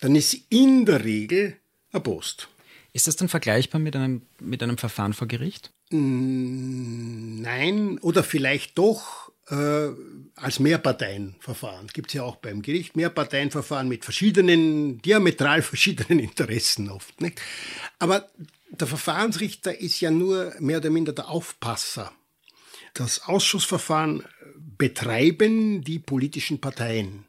[0.00, 1.56] Dann ist sie in der Regel
[1.92, 2.48] erbost.
[2.92, 5.72] Ist das dann vergleichbar mit einem, mit einem Verfahren vor Gericht?
[5.90, 9.88] Mm, nein, oder vielleicht doch äh,
[10.36, 11.88] als Mehrparteienverfahren.
[11.88, 17.20] Gibt es ja auch beim Gericht Mehrparteienverfahren mit verschiedenen, diametral verschiedenen Interessen oft.
[17.20, 17.40] Nicht?
[17.98, 18.28] Aber
[18.70, 22.12] der Verfahrensrichter ist ja nur mehr oder minder der Aufpasser
[22.94, 24.24] das Ausschussverfahren
[24.56, 27.24] betreiben die politischen Parteien.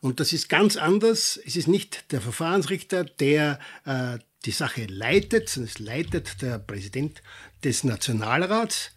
[0.00, 1.38] Und das ist ganz anders.
[1.44, 7.22] Es ist nicht der Verfahrensrichter, der äh, die Sache leitet, sondern es leitet der Präsident
[7.64, 8.92] des Nationalrats.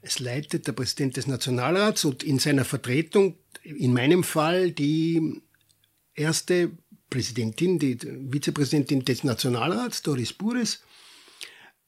[0.00, 5.40] Es leitet der Präsident des Nationalrats und in seiner Vertretung, in meinem Fall, die
[6.14, 6.72] erste
[7.08, 10.82] Präsidentin, die Vizepräsidentin des Nationalrats, Doris Bures,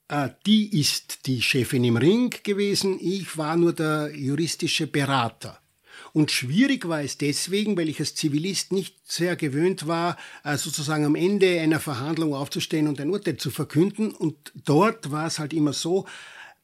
[0.09, 5.61] äh, die ist die Chefin im Ring gewesen, ich war nur der juristische Berater.
[6.13, 11.05] Und schwierig war es deswegen, weil ich als Zivilist nicht sehr gewöhnt war, äh, sozusagen
[11.05, 14.13] am Ende einer Verhandlung aufzustehen und ein Urteil zu verkünden.
[14.13, 16.07] Und dort war es halt immer so,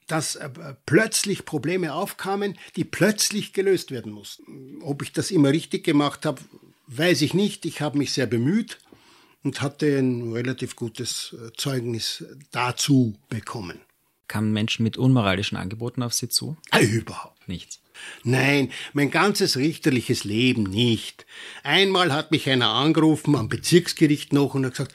[0.07, 0.51] dass äh,
[0.87, 4.83] plötzlich Probleme aufkamen, die plötzlich gelöst werden mussten.
[4.83, 6.41] Ob ich das immer richtig gemacht habe,
[6.87, 7.65] weiß ich nicht.
[7.67, 8.79] Ich habe mich sehr bemüht
[9.43, 13.81] und hatte ein relativ gutes äh, Zeugnis dazu bekommen.
[14.29, 16.57] kamen Menschen mit unmoralischen Angeboten auf Sie zu?
[16.81, 17.81] Überhaupt nichts.
[18.25, 21.27] Nein, mein ganzes richterliches Leben nicht.
[21.63, 24.95] Einmal hat mich einer angerufen am Bezirksgericht noch und hat gesagt,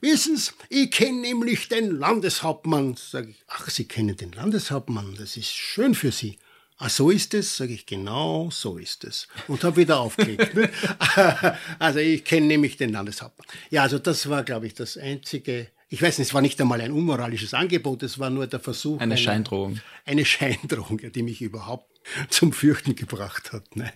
[0.00, 2.96] Wissen Sie, ich kenne nämlich den Landeshauptmann.
[2.96, 6.38] Sag ich, ach, Sie kennen den Landeshauptmann, das ist schön für Sie.
[6.78, 7.56] Ah, so ist es?
[7.56, 9.28] Sage ich, genau so ist es.
[9.48, 10.54] Und habe wieder aufgelegt.
[10.54, 10.70] Ne?
[11.78, 13.46] also ich kenne nämlich den Landeshauptmann.
[13.70, 16.80] Ja, also das war, glaube ich, das einzige ich weiß nicht, es war nicht einmal
[16.80, 18.96] ein unmoralisches Angebot, es war nur der Versuch.
[18.96, 19.80] Eine einer, Scheindrohung.
[20.04, 23.76] Eine Scheindrohung, die mich überhaupt zum Fürchten gebracht hat.
[23.76, 23.92] Nein.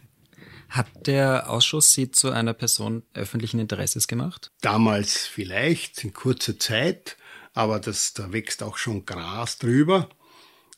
[0.68, 4.52] Hat der Ausschuss Sie zu einer Person öffentlichen Interesses gemacht?
[4.60, 7.16] Damals vielleicht, in kurzer Zeit,
[7.54, 10.08] aber das, da wächst auch schon Gras drüber.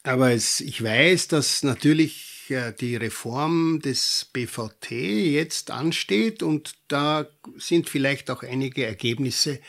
[0.03, 7.27] Aber es, ich weiß, dass natürlich äh, die Reform des BVT jetzt ansteht und da
[7.57, 9.61] sind vielleicht auch einige Ergebnisse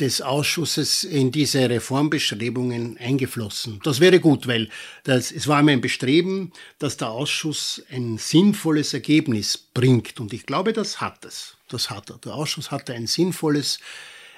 [0.00, 3.80] des Ausschusses in diese Reformbestrebungen eingeflossen.
[3.84, 4.68] Das wäre gut, weil
[5.04, 10.18] das, es war mein Bestreben, dass der Ausschuss ein sinnvolles Ergebnis bringt.
[10.18, 11.56] Und ich glaube, das hat es.
[11.68, 12.18] Das hat er.
[12.18, 13.78] Der Ausschuss hatte ein sinnvolles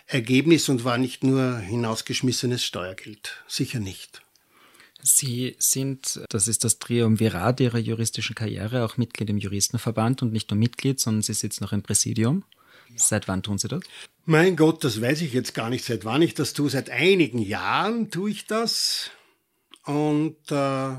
[0.07, 3.43] Ergebnis und war nicht nur hinausgeschmissenes Steuergeld.
[3.49, 4.24] Sicher nicht.
[5.07, 10.51] Sie sind, das ist das Triumvirat Ihrer juristischen Karriere, auch Mitglied im Juristenverband und nicht
[10.51, 12.43] nur Mitglied, sondern Sie sitzen auch im Präsidium.
[12.97, 13.83] Seit wann tun Sie das?
[14.25, 16.71] Mein Gott, das weiß ich jetzt gar nicht, seit wann ich das tue.
[16.71, 19.11] Seit einigen Jahren tue ich das
[19.85, 20.97] und äh,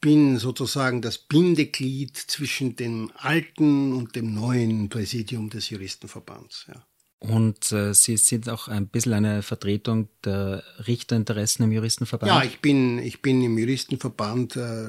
[0.00, 6.64] bin sozusagen das Bindeglied zwischen dem alten und dem neuen Präsidium des Juristenverbands.
[6.68, 6.86] Ja.
[7.18, 12.30] Und äh, Sie sind auch ein bisschen eine Vertretung der Richterinteressen im Juristenverband?
[12.30, 14.88] Ja, ich bin, ich bin im Juristenverband äh,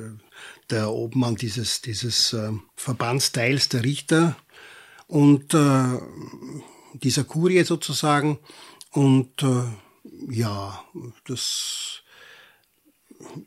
[0.69, 4.35] der Obmann dieses, dieses äh, Verbandsteils der Richter
[5.07, 5.99] und äh,
[6.93, 8.39] dieser Kurie sozusagen.
[8.91, 9.63] Und äh,
[10.29, 10.83] ja,
[11.25, 12.03] das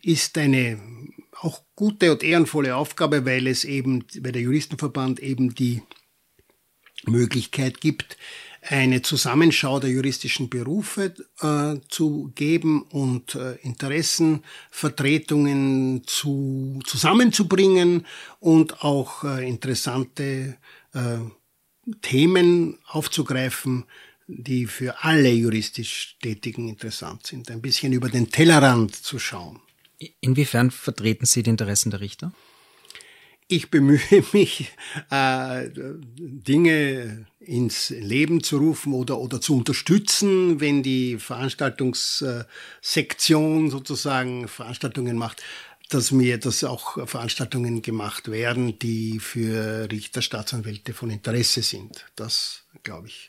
[0.03, 0.81] ist eine
[1.39, 5.83] auch gute und ehrenvolle Aufgabe, weil es eben, weil der Juristenverband eben die
[7.07, 8.19] Möglichkeit gibt,
[8.63, 18.07] eine Zusammenschau der juristischen Berufe äh, zu geben und äh, Interessenvertretungen zu, zusammenzubringen
[18.39, 20.59] und auch äh, interessante
[20.93, 21.19] äh,
[22.03, 23.87] Themen aufzugreifen,
[24.27, 27.51] die für alle juristisch Tätigen interessant sind.
[27.51, 29.59] Ein bisschen über den Tellerrand zu schauen.
[30.21, 32.33] Inwiefern vertreten Sie die Interessen der Richter?
[33.53, 33.99] Ich bemühe
[34.33, 34.71] mich,
[35.11, 45.17] äh, Dinge ins Leben zu rufen oder, oder zu unterstützen, wenn die Veranstaltungssektion sozusagen Veranstaltungen
[45.17, 45.43] macht
[45.89, 52.07] dass mir, dass auch Veranstaltungen gemacht werden, die für Richter, Staatsanwälte von Interesse sind.
[52.15, 53.29] Das, glaube ich,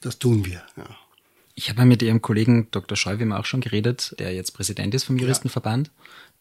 [0.00, 0.60] das tun wir.
[0.76, 0.96] Ja.
[1.54, 2.96] Ich habe mit Ihrem Kollegen Dr.
[2.96, 5.86] Scheuwim auch schon geredet, der jetzt Präsident ist vom Juristenverband.
[5.86, 5.92] Ja.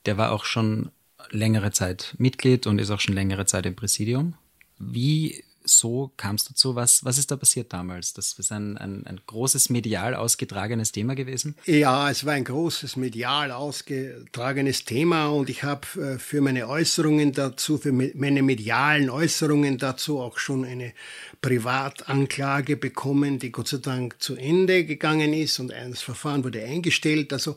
[0.08, 0.90] Der war auch schon
[1.32, 4.36] längere Zeit Mitglied und ist auch schon längere Zeit im Präsidium.
[4.78, 6.76] Wie so kam es dazu?
[6.76, 8.14] Was, was ist da passiert damals?
[8.14, 11.56] Das ist ein, ein, ein großes medial ausgetragenes Thema gewesen?
[11.66, 17.34] Ja, es war ein großes medial ausgetragenes Thema und ich habe äh, für meine Äußerungen
[17.34, 20.94] dazu, für meine medialen Äußerungen dazu auch schon eine
[21.42, 27.32] Privatanklage bekommen, die Gott sei Dank zu Ende gegangen ist und das Verfahren wurde eingestellt.
[27.34, 27.56] Also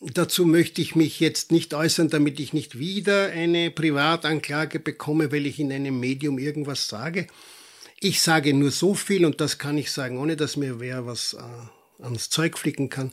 [0.00, 5.44] Dazu möchte ich mich jetzt nicht äußern, damit ich nicht wieder eine Privatanklage bekomme, weil
[5.44, 7.26] ich in einem Medium irgendwas sage.
[8.00, 11.34] Ich sage nur so viel und das kann ich sagen, ohne dass mir wer was
[11.34, 13.12] äh, ans Zeug flicken kann.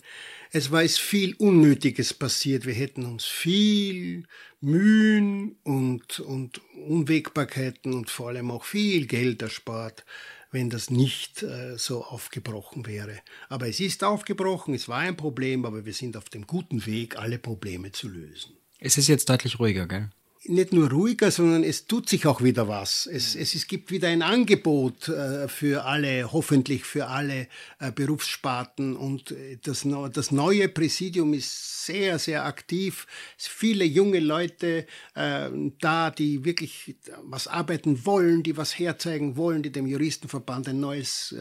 [0.54, 2.66] Es war es viel Unnötiges passiert.
[2.66, 4.24] Wir hätten uns viel
[4.62, 10.06] Mühen und, und Unwägbarkeiten und vor allem auch viel Geld erspart
[10.52, 13.20] wenn das nicht äh, so aufgebrochen wäre.
[13.50, 17.18] Aber es ist aufgebrochen, es war ein Problem, aber wir sind auf dem guten Weg,
[17.18, 18.58] alle Probleme zu lösen.
[18.80, 20.10] Es ist jetzt deutlich ruhiger, gell?
[20.50, 23.06] Nicht nur ruhiger, sondern es tut sich auch wieder was.
[23.06, 27.48] Es, es, es gibt wieder ein Angebot äh, für alle, hoffentlich für alle
[27.80, 28.96] äh, Berufssparten.
[28.96, 33.08] Und äh, das, das neue Präsidium ist sehr, sehr aktiv.
[33.38, 39.64] Es viele junge Leute äh, da, die wirklich was arbeiten wollen, die was herzeigen wollen,
[39.64, 41.36] die dem Juristenverband ein neues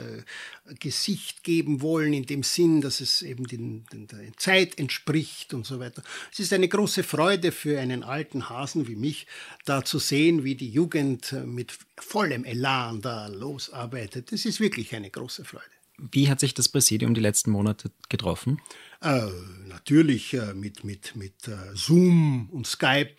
[0.80, 5.64] Gesicht geben wollen, in dem Sinn, dass es eben den, den, der Zeit entspricht und
[5.64, 6.02] so weiter.
[6.32, 9.26] Es ist eine große Freude für einen alten Hasen wie mich,
[9.64, 14.32] da zu sehen, wie die Jugend mit vollem Elan da losarbeitet.
[14.32, 15.64] Das ist wirklich eine große Freude.
[15.98, 18.60] Wie hat sich das Präsidium die letzten Monate getroffen?
[19.02, 19.26] Äh,
[19.68, 23.14] natürlich äh, mit, mit, mit äh, Zoom und Skype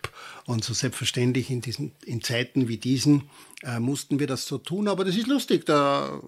[0.45, 3.29] und so selbstverständlich in, diesen, in Zeiten wie diesen
[3.63, 4.87] äh, mussten wir das so tun.
[4.87, 6.19] Aber das ist lustig, da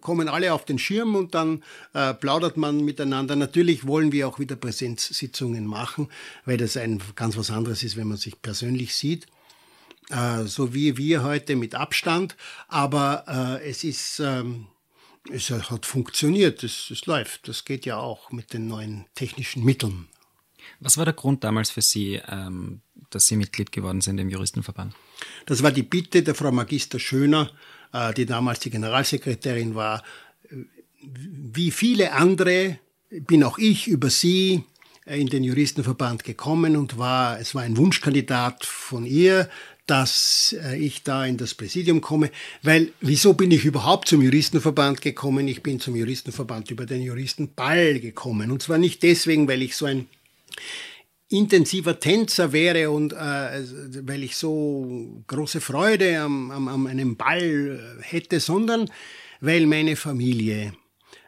[0.00, 1.62] kommen alle auf den Schirm und dann
[1.94, 3.36] äh, plaudert man miteinander.
[3.36, 6.08] Natürlich wollen wir auch wieder Präsenzsitzungen machen,
[6.44, 9.26] weil das ein ganz was anderes ist, wenn man sich persönlich sieht.
[10.10, 12.36] Äh, so wie wir heute mit Abstand.
[12.68, 14.20] Aber es ist...
[14.20, 14.66] Ähm,
[15.30, 17.48] es hat funktioniert, es, es läuft.
[17.48, 20.08] Das geht ja auch mit den neuen technischen Mitteln.
[20.80, 24.94] Was war der Grund damals für Sie, ähm, dass Sie Mitglied geworden sind im Juristenverband?
[25.46, 27.50] Das war die Bitte der Frau Magister Schöner,
[27.92, 30.02] äh, die damals die Generalsekretärin war.
[31.00, 32.78] Wie viele andere
[33.10, 34.64] bin auch ich über sie
[35.06, 39.48] in den Juristenverband gekommen und war, es war ein Wunschkandidat von ihr,
[39.86, 42.30] dass äh, ich da in das Präsidium komme,
[42.62, 45.46] weil wieso bin ich überhaupt zum Juristenverband gekommen?
[45.48, 49.86] Ich bin zum Juristenverband über den Juristenball gekommen und zwar nicht deswegen, weil ich so
[49.86, 50.08] ein
[51.28, 53.16] intensiver Tänzer wäre und äh,
[54.06, 58.90] weil ich so große Freude am, am, am einem Ball hätte, sondern
[59.40, 60.72] weil meine Familie,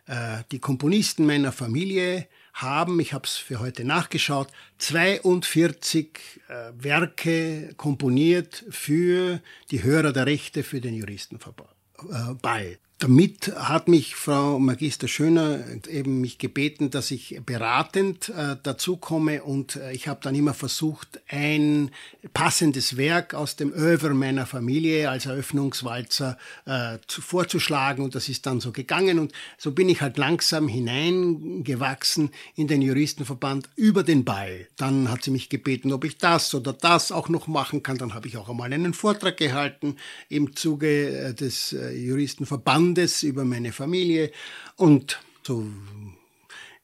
[0.07, 2.27] äh, die Komponisten meiner Familie
[2.63, 9.41] haben, ich habe es für heute nachgeschaut, 42 äh, Werke komponiert für
[9.71, 11.71] die Hörer der Rechte für den Juristenverband.
[12.11, 12.79] Äh.
[13.01, 19.45] Damit hat mich Frau Magister Schöner eben mich gebeten, dass ich beratend äh, dazu komme
[19.45, 21.93] und äh, ich habe dann immer versucht, ein
[22.35, 28.47] passendes Werk aus dem Över meiner Familie als Eröffnungswalzer äh, zu, vorzuschlagen und das ist
[28.47, 34.25] dann so gegangen und so bin ich halt langsam hineingewachsen in den Juristenverband über den
[34.25, 34.67] Ball.
[34.77, 37.97] Dann hat sie mich gebeten, ob ich das oder das auch noch machen kann.
[37.97, 39.95] Dann habe ich auch einmal einen Vortrag gehalten
[40.29, 44.33] im Zuge äh, des äh, Juristenverbands Landes, über meine Familie
[44.77, 45.67] und so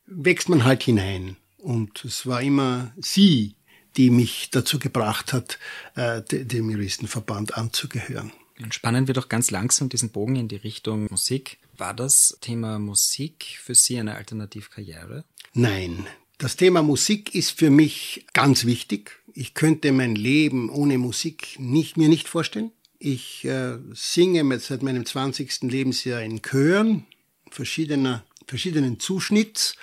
[0.06, 1.36] wächst man halt hinein.
[1.56, 3.54] Und es war immer sie,
[3.96, 5.58] die mich dazu gebracht hat,
[5.94, 8.32] äh, dem Juristenverband anzugehören.
[8.58, 11.58] Dann spannen wir doch ganz langsam diesen Bogen in die Richtung Musik.
[11.76, 15.24] War das Thema Musik für Sie eine Alternativkarriere?
[15.54, 16.06] Nein.
[16.36, 19.22] Das Thema Musik ist für mich ganz wichtig.
[19.32, 22.72] Ich könnte mein Leben ohne Musik nicht, mir nicht vorstellen.
[22.98, 25.62] Ich äh, singe seit meinem 20.
[25.62, 27.06] Lebensjahr in Chören
[27.50, 29.76] verschiedener, verschiedenen Zuschnitts.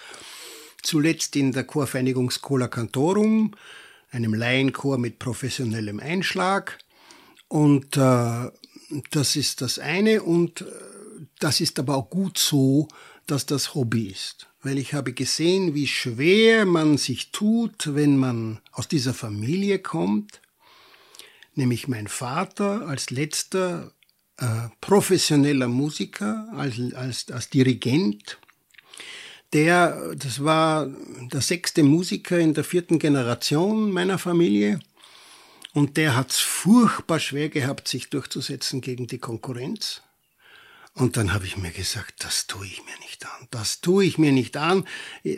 [0.83, 3.55] Zuletzt in der Chorvereinigung Schola Cantorum,
[4.09, 6.79] einem Laienchor mit professionellem Einschlag.
[7.47, 8.49] Und äh,
[9.11, 10.23] das ist das eine.
[10.23, 10.65] Und äh,
[11.39, 12.87] das ist aber auch gut so,
[13.27, 14.47] dass das Hobby ist.
[14.63, 20.41] Weil ich habe gesehen, wie schwer man sich tut, wenn man aus dieser Familie kommt,
[21.55, 23.91] nämlich mein Vater als letzter
[24.37, 28.39] äh, professioneller Musiker, als, als, als Dirigent.
[29.53, 30.89] Der, das war
[31.31, 34.79] der sechste Musiker in der vierten Generation meiner Familie.
[35.73, 40.01] Und der hat's furchtbar schwer gehabt, sich durchzusetzen gegen die Konkurrenz.
[40.93, 43.47] Und dann habe ich mir gesagt, das tue ich mir nicht an.
[43.49, 44.85] Das tue ich mir nicht an.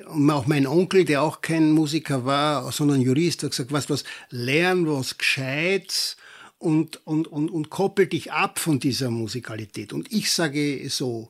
[0.08, 4.04] Und auch mein Onkel, der auch kein Musiker war, sondern Jurist, hat gesagt, was, was,
[4.30, 6.18] lern was Gescheites
[6.58, 9.94] und, und, und, und koppel dich ab von dieser Musikalität.
[9.94, 11.30] Und ich sage so,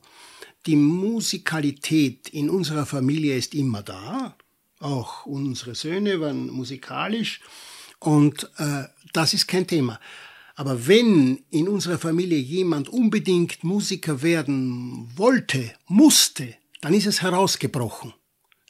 [0.64, 4.36] die Musikalität in unserer Familie ist immer da.
[4.80, 7.40] Auch unsere Söhne waren musikalisch.
[7.98, 10.00] Und äh, das ist kein Thema.
[10.54, 18.14] Aber wenn in unserer Familie jemand unbedingt Musiker werden wollte, musste, dann ist es herausgebrochen.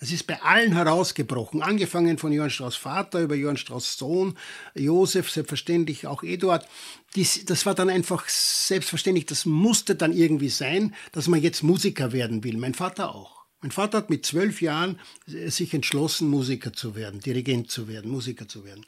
[0.00, 4.36] Es ist bei allen herausgebrochen, angefangen von Johann Strauss Vater über Johann Strauss Sohn,
[4.74, 6.66] Josef, selbstverständlich auch Eduard.
[7.14, 12.12] Dies, das war dann einfach selbstverständlich, das musste dann irgendwie sein, dass man jetzt Musiker
[12.12, 12.56] werden will.
[12.56, 13.44] Mein Vater auch.
[13.62, 18.46] Mein Vater hat mit zwölf Jahren sich entschlossen, Musiker zu werden, Dirigent zu werden, Musiker
[18.46, 18.84] zu werden.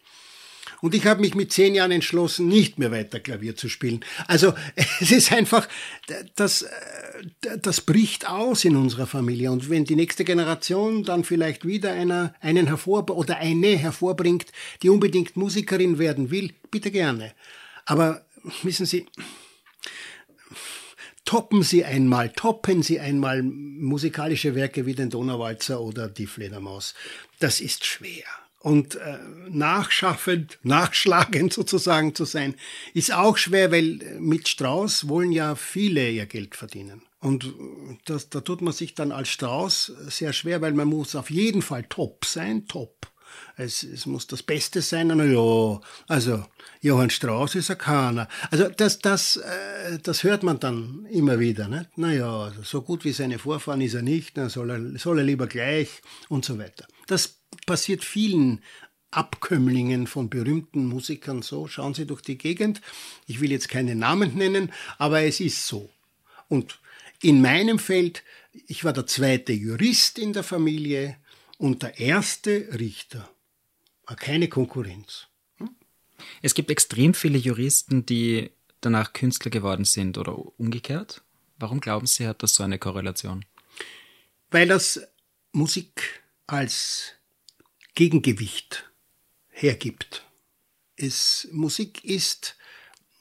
[0.82, 4.04] Und ich habe mich mit zehn Jahren entschlossen, nicht mehr weiter Klavier zu spielen.
[4.26, 4.54] Also
[5.00, 5.68] es ist einfach,
[6.34, 9.50] das, äh, das bricht aus in unserer Familie.
[9.50, 14.46] Und wenn die nächste Generation dann vielleicht wieder einer, einen hervor oder eine hervorbringt,
[14.82, 17.32] die unbedingt Musikerin werden will, bitte gerne.
[17.84, 18.24] Aber
[18.62, 19.06] wissen Sie,
[21.24, 26.94] toppen Sie einmal, toppen Sie einmal musikalische Werke wie den Donauwalzer oder die Fledermaus.
[27.38, 28.24] Das ist schwer
[28.66, 32.56] und äh, nachschaffend, nachschlagend sozusagen zu sein,
[32.94, 37.02] ist auch schwer, weil mit Strauß wollen ja viele ihr Geld verdienen.
[37.20, 37.54] Und
[38.06, 41.62] das, da tut man sich dann als Strauß sehr schwer, weil man muss auf jeden
[41.62, 43.06] Fall top sein, top.
[43.56, 45.12] es, es muss das Beste sein.
[45.14, 46.44] Na ja, also
[46.80, 48.26] Johann Strauss ist ein Kahner.
[48.50, 51.68] Also das, das, äh, das hört man dann immer wieder.
[51.68, 51.90] Nicht?
[51.94, 55.24] Na ja, so gut wie seine Vorfahren ist er nicht, dann soll er, soll er
[55.24, 56.84] lieber gleich und so weiter.
[57.06, 57.35] Das
[57.66, 58.62] passiert vielen
[59.10, 61.68] Abkömmlingen von berühmten Musikern so.
[61.68, 62.80] Schauen Sie durch die Gegend.
[63.26, 65.90] Ich will jetzt keine Namen nennen, aber es ist so.
[66.48, 66.78] Und
[67.22, 68.22] in meinem Feld,
[68.52, 71.16] ich war der zweite Jurist in der Familie
[71.58, 73.28] und der erste Richter.
[74.06, 75.28] War keine Konkurrenz.
[75.58, 75.70] Hm?
[76.42, 81.22] Es gibt extrem viele Juristen, die danach Künstler geworden sind oder umgekehrt.
[81.58, 83.44] Warum glauben Sie, hat das so eine Korrelation?
[84.50, 85.00] Weil das
[85.52, 87.15] Musik als
[87.96, 88.88] Gegengewicht
[89.48, 90.24] hergibt.
[90.96, 92.56] Es, Musik ist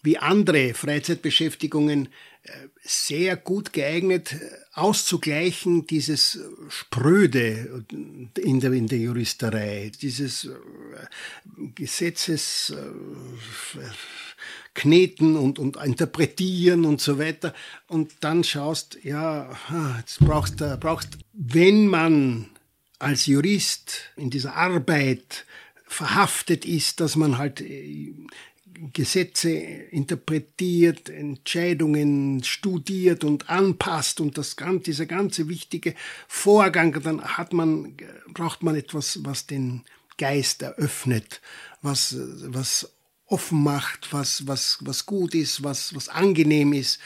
[0.03, 2.09] wie andere Freizeitbeschäftigungen
[2.43, 2.51] äh,
[2.83, 4.37] sehr gut geeignet, äh,
[4.73, 7.85] auszugleichen dieses Spröde
[8.37, 10.51] in der, in der Juristerei, dieses äh,
[11.73, 12.73] Gesetzes
[14.73, 17.53] kneten und, und interpretieren und so weiter.
[17.87, 19.57] Und dann schaust, ja,
[19.99, 22.49] jetzt brauchst du, brauchst, wenn man
[22.99, 25.45] als Jurist in dieser Arbeit
[25.87, 28.13] verhaftet ist, dass man halt äh,
[28.93, 35.95] Gesetze interpretiert, Entscheidungen studiert und anpasst und das ganze, dieser ganze wichtige
[36.27, 37.95] Vorgang, dann hat man,
[38.33, 39.83] braucht man etwas, was den
[40.17, 41.41] Geist eröffnet,
[41.81, 42.91] was, was
[43.27, 46.99] offen macht, was, was, was gut ist, was, was angenehm ist,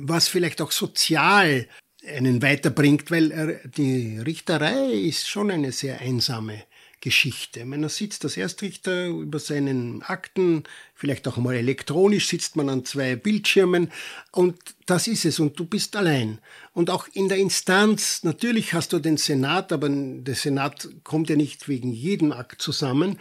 [0.00, 1.68] was vielleicht auch sozial
[2.06, 6.62] einen weiterbringt, weil die Richterei ist schon eine sehr einsame
[7.00, 7.64] Geschichte.
[7.64, 13.14] Man sitzt als Erstrichter über seinen Akten, vielleicht auch mal elektronisch, sitzt man an zwei
[13.14, 13.90] Bildschirmen
[14.32, 16.38] und das ist es und du bist allein.
[16.72, 21.36] Und auch in der Instanz, natürlich hast du den Senat, aber der Senat kommt ja
[21.36, 23.20] nicht wegen jedem Akt zusammen.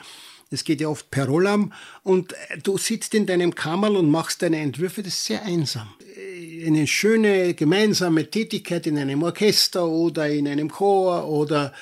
[0.49, 1.73] Es geht ja oft per Rollam
[2.03, 5.93] und du sitzt in deinem Kammerl und machst deine Entwürfe, das ist sehr einsam.
[6.65, 11.73] Eine schöne gemeinsame Tätigkeit in einem Orchester oder in einem Chor oder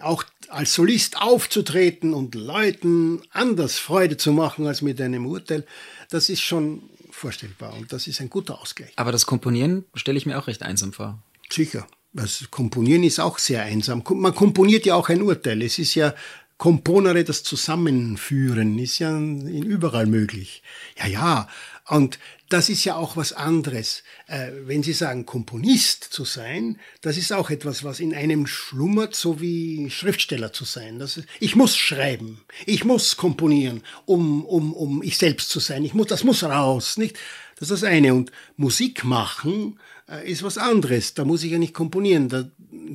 [0.00, 5.64] auch als Solist aufzutreten und Leuten anders Freude zu machen als mit einem Urteil,
[6.10, 8.92] das ist schon vorstellbar und das ist ein guter Ausgleich.
[8.96, 11.22] Aber das Komponieren stelle ich mir auch recht einsam vor.
[11.50, 11.86] Sicher.
[12.12, 14.02] Das Komponieren ist auch sehr einsam.
[14.08, 15.62] Man komponiert ja auch ein Urteil.
[15.62, 16.14] Es ist ja
[16.56, 20.62] Komponere, das Zusammenführen ist ja überall möglich.
[20.96, 21.48] Ja, ja.
[21.86, 22.18] Und
[22.48, 24.04] das ist ja auch was anderes.
[24.26, 29.14] Äh, wenn Sie sagen, Komponist zu sein, das ist auch etwas, was in einem schlummert,
[29.14, 30.98] so wie Schriftsteller zu sein.
[30.98, 35.84] Das ist, ich muss schreiben, ich muss komponieren, um, um, um ich selbst zu sein.
[35.84, 37.18] Ich muss, das muss raus, nicht?
[37.56, 38.14] Das ist das eine.
[38.14, 39.78] Und Musik machen
[40.24, 41.14] ist was anderes.
[41.14, 42.28] Da muss ich ja nicht komponieren.
[42.28, 42.50] Da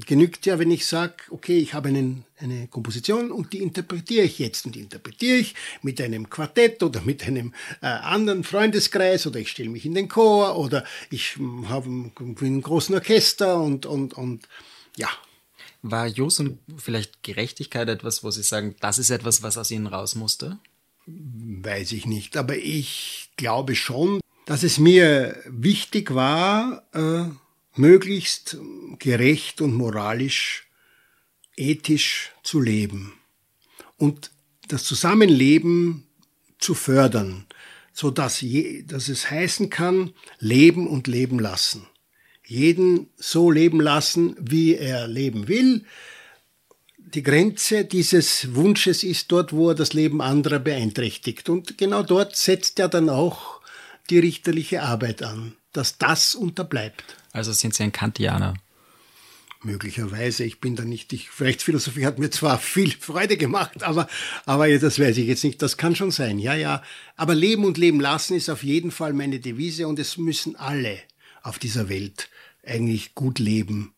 [0.05, 4.39] genügt ja, wenn ich sage, okay, ich habe einen, eine Komposition und die interpretiere ich
[4.39, 4.65] jetzt.
[4.65, 9.49] Und die interpretiere ich mit einem Quartett oder mit einem äh, anderen Freundeskreis oder ich
[9.49, 14.47] stelle mich in den Chor oder ich hm, habe einen großen Orchester und, und, und
[14.95, 15.09] ja.
[15.81, 19.87] War Jus und vielleicht Gerechtigkeit etwas, wo Sie sagen, das ist etwas, was aus Ihnen
[19.87, 20.59] raus musste?
[21.05, 24.19] Weiß ich nicht, aber ich glaube schon,
[24.49, 27.25] dass es mir wichtig war, äh,
[27.79, 28.57] möglichst
[28.97, 30.67] gerecht und moralisch,
[31.55, 33.13] ethisch zu leben
[33.97, 34.31] und
[34.67, 36.07] das Zusammenleben
[36.57, 37.45] zu fördern,
[37.93, 41.85] so dass, je, dass es heißen kann, leben und leben lassen.
[42.43, 45.85] Jeden so leben lassen, wie er leben will.
[46.97, 51.49] Die Grenze dieses Wunsches ist dort, wo er das Leben anderer beeinträchtigt.
[51.49, 53.59] Und genau dort setzt er dann auch
[54.09, 57.17] die richterliche Arbeit an, dass das unterbleibt.
[57.31, 58.55] Also sind Sie ein Kantianer?
[59.61, 64.07] Möglicherweise, ich bin da nicht, ich, Rechtsphilosophie hat mir zwar viel Freude gemacht, aber,
[64.45, 66.81] aber das weiß ich jetzt nicht, das kann schon sein, ja, ja.
[67.17, 70.97] Aber Leben und Leben lassen ist auf jeden Fall meine Devise und es müssen alle
[71.43, 72.29] auf dieser Welt
[72.63, 73.93] eigentlich gut leben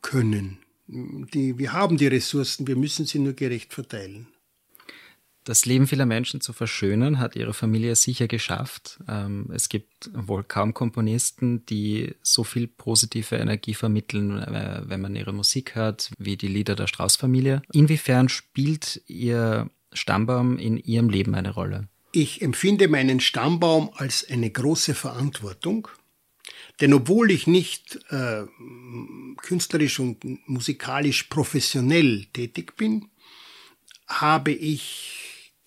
[0.00, 0.58] können.
[0.86, 4.26] Die, wir haben die Ressourcen, wir müssen sie nur gerecht verteilen.
[5.48, 8.98] Das Leben vieler Menschen zu verschönern, hat ihre Familie sicher geschafft.
[9.08, 15.16] Ähm, es gibt wohl kaum Komponisten, die so viel positive Energie vermitteln, äh, wenn man
[15.16, 17.62] ihre Musik hört, wie die Lieder der Strauß-Familie.
[17.72, 21.88] Inwiefern spielt Ihr Stammbaum in Ihrem Leben eine Rolle?
[22.12, 25.88] Ich empfinde meinen Stammbaum als eine große Verantwortung.
[26.82, 28.42] Denn obwohl ich nicht äh,
[29.38, 33.08] künstlerisch und musikalisch professionell tätig bin,
[34.08, 35.17] habe ich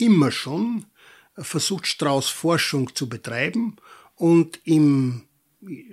[0.01, 0.85] immer schon
[1.37, 3.77] versucht, Strauß Forschung zu betreiben
[4.15, 5.23] und im,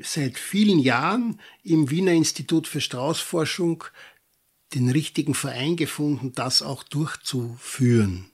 [0.03, 3.85] seit vielen Jahren im Wiener Institut für Straußforschung
[4.75, 8.31] den richtigen Verein gefunden, das auch durchzuführen.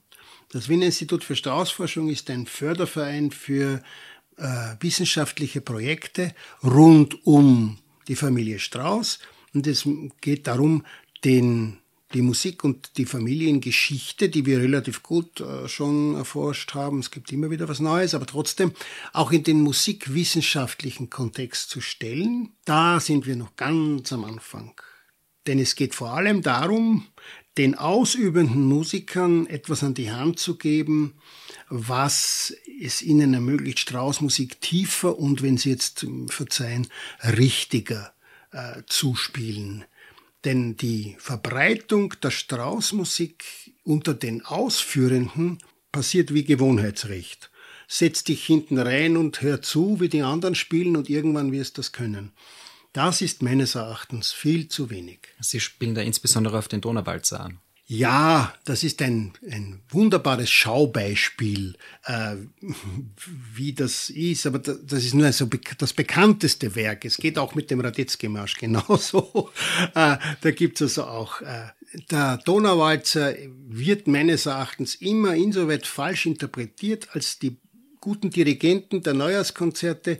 [0.49, 3.81] Das Wiener Institut für Straußforschung ist ein Förderverein für
[4.37, 9.19] äh, wissenschaftliche Projekte rund um die Familie Strauß.
[9.53, 9.87] Und es
[10.21, 10.85] geht darum,
[11.23, 11.77] den,
[12.13, 17.31] die Musik und die Familiengeschichte, die wir relativ gut äh, schon erforscht haben, es gibt
[17.31, 18.71] immer wieder was Neues, aber trotzdem
[19.11, 22.53] auch in den musikwissenschaftlichen Kontext zu stellen.
[22.63, 24.79] Da sind wir noch ganz am Anfang.
[25.47, 27.07] Denn es geht vor allem darum,
[27.57, 31.15] den ausübenden Musikern etwas an die Hand zu geben,
[31.69, 36.87] was es ihnen ermöglicht, Straußmusik tiefer und, wenn Sie jetzt verzeihen,
[37.23, 38.13] richtiger
[38.51, 39.85] äh, zu spielen.
[40.45, 43.43] Denn die Verbreitung der Straußmusik
[43.83, 45.57] unter den Ausführenden
[45.91, 47.49] passiert wie Gewohnheitsrecht.
[47.87, 51.81] Setz dich hinten rein und hör zu, wie die anderen spielen und irgendwann wirst du
[51.81, 52.31] das können.
[52.93, 55.19] Das ist meines Erachtens viel zu wenig.
[55.39, 57.59] Sie spielen da insbesondere auf den Donauwalzer an.
[57.87, 61.75] Ja, das ist ein, ein wunderbares Schaubeispiel,
[62.05, 62.35] äh,
[63.53, 64.47] wie das ist.
[64.47, 67.05] Aber das ist nur so das bekannteste Werk.
[67.05, 69.51] Es geht auch mit dem Radetzky-Marsch genauso.
[69.93, 71.41] Äh, da gibt's also auch.
[71.41, 71.67] Äh,
[72.09, 73.35] der Donauwalzer
[73.67, 77.57] wird meines Erachtens immer insoweit falsch interpretiert, als die
[78.01, 80.19] guten Dirigenten der Neujahrskonzerte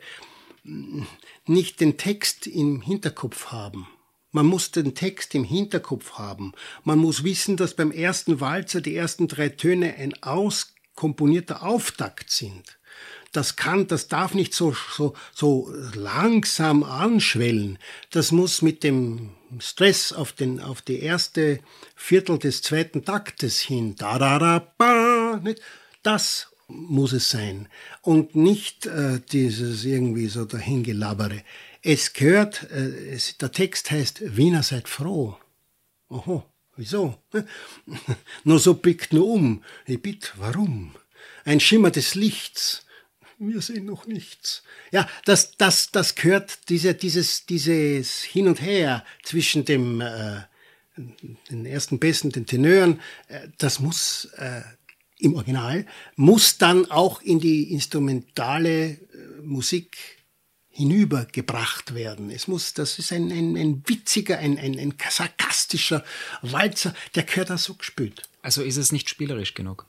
[1.46, 3.88] nicht den Text im Hinterkopf haben.
[4.36, 6.52] Man muss den Text im Hinterkopf haben.
[6.84, 12.78] Man muss wissen, dass beim ersten Walzer die ersten drei Töne ein auskomponierter Auftakt sind.
[13.32, 17.80] Das kann, das darf nicht so, so, so langsam anschwellen.
[18.12, 19.30] Das muss mit dem
[19.60, 21.62] Stress auf den, auf die erste
[21.96, 23.96] Viertel des zweiten Taktes hin.
[23.96, 25.62] Da, da, da, ba, nicht?
[26.04, 27.70] Das muss es sein
[28.02, 31.42] und nicht äh, dieses irgendwie so dahingelabere.
[31.88, 35.38] Es gehört, äh, es, der Text heißt Wiener seid froh.
[36.10, 36.44] Oho,
[36.76, 37.22] wieso?
[38.44, 39.64] nur so blickt nur um.
[39.86, 40.96] Ich bitte, warum?
[41.44, 42.88] Ein Schimmer des Lichts.
[43.38, 44.64] Wir sehen noch nichts.
[44.92, 50.42] Ja, das, das, das gehört diese, dieses, dieses Hin und Her zwischen dem äh,
[50.98, 53.00] den ersten Besten, den Tenören.
[53.28, 54.62] Äh, das muss äh,
[55.20, 58.98] im Original, muss dann auch in die instrumentale äh,
[59.44, 60.15] Musik
[60.76, 62.30] hinübergebracht werden.
[62.30, 66.04] Es muss, das ist ein, ein, ein witziger, ein, ein, ein sarkastischer
[66.42, 68.24] Walzer, der gehört da so gespielt.
[68.42, 69.86] Also ist es nicht spielerisch genug?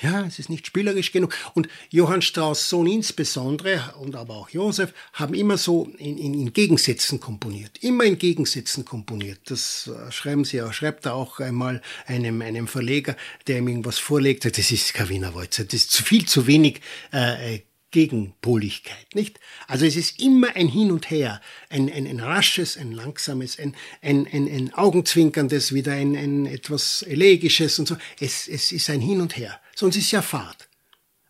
[0.00, 1.34] Ja, es ist nicht spielerisch genug.
[1.52, 6.52] Und Johann Strauss Sohn insbesondere und aber auch Josef haben immer so in, in, in
[6.54, 7.76] Gegensätzen komponiert.
[7.82, 9.40] Immer in Gegensätzen komponiert.
[9.44, 13.14] Das äh, schreiben sie auch, schreibt er auch einmal einem, einem Verleger,
[13.46, 16.80] der ihm irgendwas vorlegt, das ist kein Wiener Walzer, das ist viel zu wenig
[17.12, 17.60] äh, äh
[17.90, 19.40] Gegenpoligkeit, nicht?
[19.66, 23.74] Also es ist immer ein Hin und Her, ein, ein, ein rasches, ein langsames, ein,
[24.00, 27.96] ein, ein, ein augenzwinkerndes, wieder ein, ein etwas elegisches und so.
[28.20, 30.68] Es, es ist ein Hin und Her sonst ist ja Fahrt.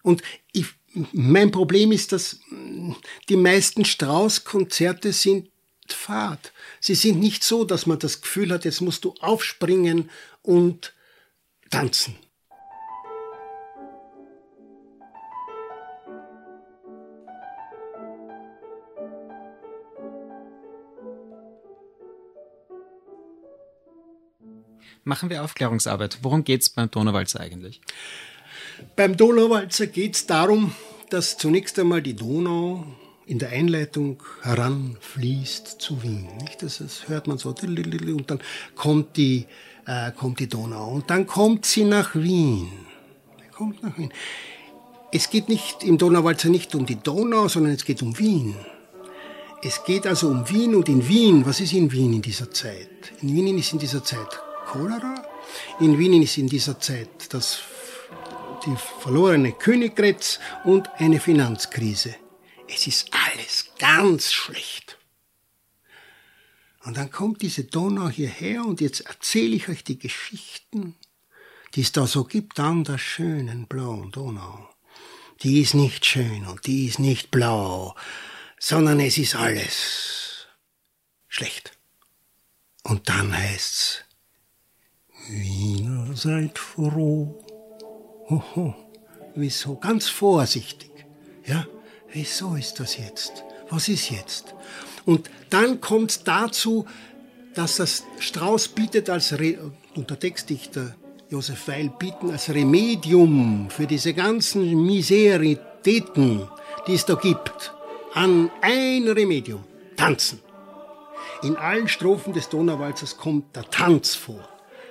[0.02, 0.66] Und ich,
[1.12, 2.92] mein Problem ist, dass mm,
[3.28, 5.48] die meisten Strauß-Konzerte sind
[5.88, 6.52] Fahrt.
[6.78, 10.10] Sie sind nicht so, dass man das Gefühl hat, jetzt musst du aufspringen
[10.42, 10.92] und
[11.70, 12.16] tanzen.
[25.04, 26.18] Machen wir Aufklärungsarbeit.
[26.22, 27.80] Worum geht es beim Donauwalzer eigentlich?
[28.96, 30.72] Beim Donauwalzer geht es darum,
[31.08, 32.84] dass zunächst einmal die Donau
[33.26, 36.28] in der Einleitung heranfließt zu Wien.
[36.40, 36.62] Nicht?
[36.62, 38.40] Das, das hört man so und dann
[38.74, 39.46] kommt die,
[39.86, 42.70] äh, kommt die Donau und dann kommt sie nach Wien.
[43.52, 44.12] Kommt nach Wien.
[45.12, 48.54] Es geht nicht im Donauwalzer nicht um die Donau, sondern es geht um Wien.
[49.62, 53.12] Es geht also um Wien und in Wien, was ist in Wien in dieser Zeit?
[53.20, 54.40] In Wien ist in dieser Zeit
[54.70, 55.26] Cholera.
[55.80, 57.60] In Wien ist in dieser Zeit das
[58.64, 62.14] die verlorene Königgrätz und eine Finanzkrise.
[62.68, 64.96] Es ist alles ganz schlecht.
[66.84, 70.94] Und dann kommt diese Donau hierher und jetzt erzähle ich euch die Geschichten,
[71.74, 74.68] die es da so gibt an der schönen blauen Donau.
[75.42, 77.96] Die ist nicht schön und die ist nicht blau,
[78.58, 80.46] sondern es ist alles
[81.28, 81.72] schlecht.
[82.84, 84.04] Und dann heißt's,
[85.30, 87.34] Wiener seid froh,
[88.28, 88.74] Hoho,
[89.34, 89.76] wieso?
[89.76, 90.90] Ganz vorsichtig.
[91.44, 91.66] Ja,
[92.12, 93.44] wieso ist das jetzt?
[93.70, 94.54] Was ist jetzt?
[95.04, 96.86] Und dann kommt dazu,
[97.54, 100.94] dass das Strauß bietet als, Re und der Textdichter
[101.28, 106.48] Josef Weil bieten als Remedium für diese ganzen Miseritäten,
[106.86, 107.72] die es da gibt,
[108.14, 109.64] an ein Remedium.
[109.96, 110.40] Tanzen.
[111.42, 114.48] in allen Strophen des Donauwalzers kommt der Tanz vor.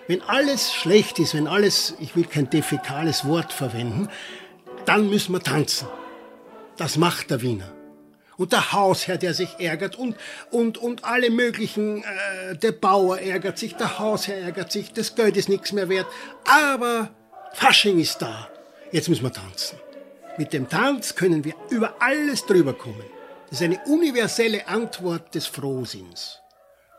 [0.09, 4.09] Wenn alles schlecht ist, wenn alles, ich will kein defekales Wort verwenden,
[4.85, 5.87] dann müssen wir tanzen.
[6.77, 7.71] Das macht der Wiener.
[8.35, 10.15] Und der Hausherr, der sich ärgert und,
[10.49, 15.37] und, und alle möglichen, äh, der Bauer ärgert sich, der Hausherr ärgert sich, das Geld
[15.37, 16.07] ist nichts mehr wert.
[16.45, 17.11] Aber
[17.53, 18.49] Fasching ist da.
[18.91, 19.77] Jetzt müssen wir tanzen.
[20.39, 23.05] Mit dem Tanz können wir über alles drüber kommen.
[23.51, 26.39] Das ist eine universelle Antwort des Frohsinns.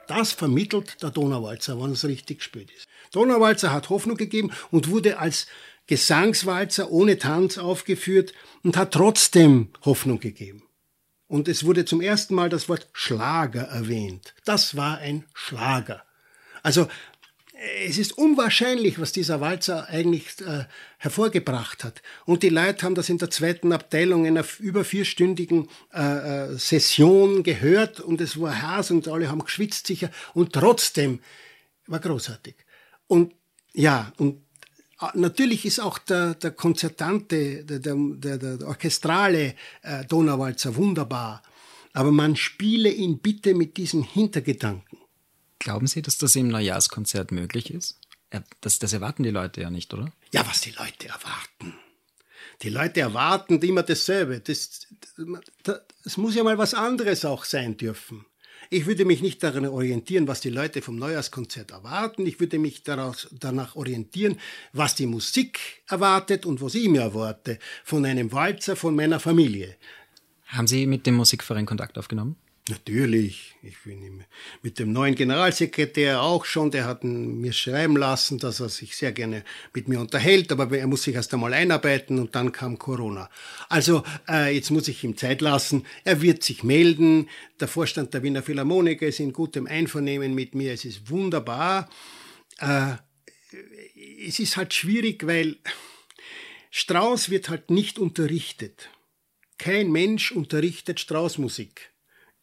[0.07, 2.87] Das vermittelt der Donauwalzer, wenn es richtig spät ist.
[3.13, 5.47] Donauwalzer hat Hoffnung gegeben und wurde als
[5.87, 8.33] Gesangswalzer ohne Tanz aufgeführt
[8.63, 10.63] und hat trotzdem Hoffnung gegeben.
[11.27, 14.35] Und es wurde zum ersten Mal das Wort Schlager erwähnt.
[14.45, 16.03] Das war ein Schlager.
[16.63, 16.89] Also
[17.87, 20.65] es ist unwahrscheinlich, was dieser Walzer eigentlich äh,
[20.99, 22.03] hervorgebracht hat.
[22.25, 26.59] Und die Leute haben das in der zweiten Abteilung in einer über vierstündigen äh, äh,
[26.59, 31.21] Session gehört und es war Has und alle haben geschwitzt sicher und trotzdem
[31.87, 32.55] war großartig.
[33.11, 33.35] Und
[33.73, 34.37] ja, und
[35.01, 41.43] äh, natürlich ist auch der, der konzertante, der, der, der orchestrale äh, Donauwalzer wunderbar.
[41.93, 44.99] Aber man spiele ihn bitte mit diesem Hintergedanken.
[45.59, 47.99] Glauben Sie, dass das im Neujahrskonzert möglich ist?
[48.61, 50.13] Das, das erwarten die Leute ja nicht, oder?
[50.33, 51.75] Ja, was die Leute erwarten.
[52.63, 54.39] Die Leute erwarten immer dasselbe.
[54.39, 54.87] Das,
[55.65, 58.25] das, das muss ja mal was anderes auch sein dürfen.
[58.73, 62.25] Ich würde mich nicht daran orientieren, was die Leute vom Neujahrskonzert erwarten.
[62.25, 64.39] Ich würde mich daraus, danach orientieren,
[64.73, 65.59] was die Musik
[65.89, 69.77] erwartet und was ich mir erwarte von einem Walzer von meiner Familie.
[70.47, 72.37] Haben Sie mit dem Musikverein Kontakt aufgenommen?
[72.71, 73.57] Natürlich.
[73.63, 74.25] Ich bin
[74.63, 76.71] mit dem neuen Generalsekretär auch schon.
[76.71, 79.43] Der hat mir schreiben lassen, dass er sich sehr gerne
[79.75, 83.29] mit mir unterhält, aber er muss sich erst einmal einarbeiten und dann kam Corona.
[83.69, 85.85] Also äh, jetzt muss ich ihm Zeit lassen.
[86.05, 87.29] Er wird sich melden.
[87.59, 90.73] Der Vorstand der Wiener Philharmoniker ist in gutem Einvernehmen mit mir.
[90.73, 91.91] Es ist wunderbar.
[92.59, 92.93] Äh,
[94.25, 95.57] es ist halt schwierig, weil
[96.71, 98.91] Strauß wird halt nicht unterrichtet.
[99.59, 101.90] Kein Mensch unterrichtet Straußmusik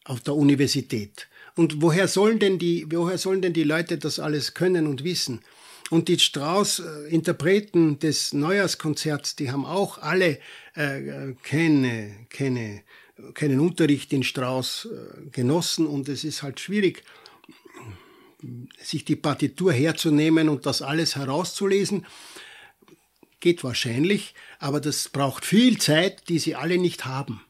[0.08, 1.28] auf der Universität.
[1.54, 5.40] Und woher sollen denn die, woher sollen denn die Leute das alles können und wissen?
[5.90, 10.38] Und die Strauß-Interpreten des Neujahrskonzerts, die haben auch alle
[10.74, 12.82] äh, keine, keine,
[13.34, 17.04] keinen Unterricht in Strauß äh, genossen und es ist halt schwierig,
[18.80, 22.06] sich die Partitur herzunehmen und das alles herauszulesen.
[23.40, 27.40] Geht wahrscheinlich, aber das braucht viel Zeit, die sie alle nicht haben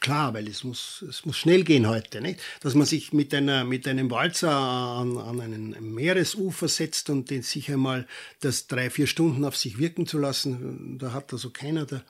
[0.00, 2.40] klar, weil es muss, es muss schnell gehen heute, nicht?
[2.60, 7.42] Dass man sich mit einer, mit einem Walzer an, an einen Meeresufer setzt und den
[7.42, 8.06] sich einmal
[8.40, 12.04] das drei, vier Stunden auf sich wirken zu lassen, da hat also keiner der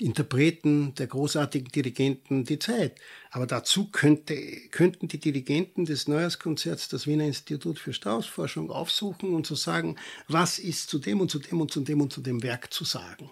[0.00, 2.94] Interpreten, der großartigen Dirigenten die Zeit.
[3.30, 4.36] Aber dazu könnte,
[4.70, 9.96] könnten die Dirigenten des Neujahrskonzerts das Wiener Institut für Straußforschung aufsuchen und zu so sagen,
[10.28, 12.84] was ist zu dem und zu dem und zu dem und zu dem Werk zu
[12.84, 13.30] sagen.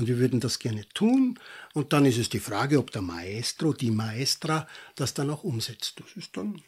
[0.00, 1.38] Und wir würden das gerne tun.
[1.74, 6.00] Und dann ist es die Frage, ob der Maestro, die Maestra das dann auch umsetzt.
[6.00, 6.62] Das ist dann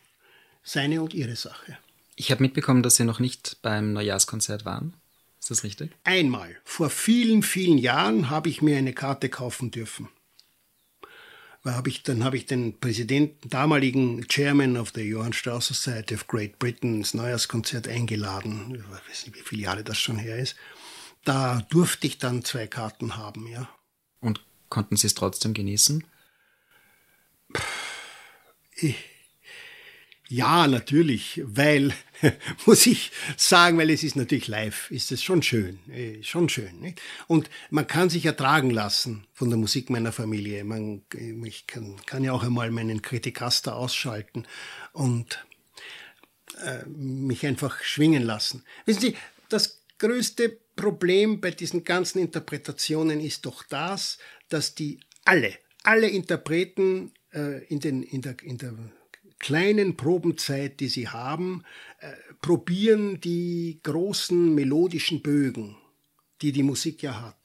[0.63, 1.79] seine und ihre Sache.
[2.15, 4.93] Ich habe mitbekommen, dass Sie noch nicht beim Neujahrskonzert waren.
[5.41, 5.93] Ist das richtig?
[6.05, 6.55] Einmal.
[6.63, 10.11] Vor vielen, vielen Jahren habe ich mir eine Karte kaufen dürfen.
[11.65, 16.27] Hab ich, dann habe ich den Präsidenten, damaligen Chairman of the Johann Strauss Society of
[16.27, 18.75] Great Britain ins Neujahrskonzert eingeladen.
[18.75, 20.55] Ich weiß nicht, wie viele Jahre das schon her ist
[21.25, 23.69] da durfte ich dann zwei Karten haben, ja.
[24.21, 26.05] Und konnten Sie es trotzdem genießen?
[28.77, 28.97] Ich,
[30.33, 31.93] ja, natürlich, weil,
[32.67, 36.81] muss ich sagen, weil es ist natürlich live, ist es schon schön, äh, schon schön.
[36.81, 37.03] Nicht?
[37.27, 40.65] Und man kann sich ertragen lassen von der Musik meiner Familie.
[40.65, 41.03] Man,
[41.45, 44.47] ich kann, kann ja auch einmal meinen Kritikaster ausschalten
[44.95, 45.45] und
[46.65, 48.65] äh, mich einfach schwingen lassen.
[48.87, 49.17] Wissen Sie,
[49.51, 55.53] das größte Problem bei diesen ganzen Interpretationen ist doch das, dass die alle,
[55.85, 58.75] alle Interpreten äh, in, den, in, der, in der
[59.39, 61.63] kleinen Probenzeit, die sie haben,
[62.01, 65.77] äh, probieren die großen melodischen Bögen,
[66.41, 67.37] die die Musik ja hat.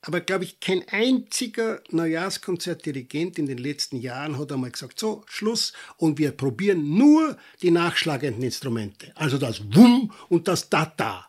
[0.00, 5.72] Aber glaube ich, kein einziger Neujahrskonzertdirigent in den letzten Jahren hat einmal gesagt, so, Schluss,
[5.96, 9.12] und wir probieren nur die nachschlagenden Instrumente.
[9.16, 11.26] Also das Wum und das Da-Da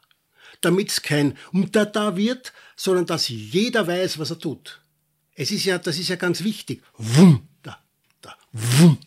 [0.66, 4.82] damit es kein Umtata wird, sondern dass jeder weiß, was er tut.
[5.36, 6.82] Es ist ja, das ist ja ganz wichtig.
[6.98, 7.78] Wum, da,
[8.22, 8.98] da, wum?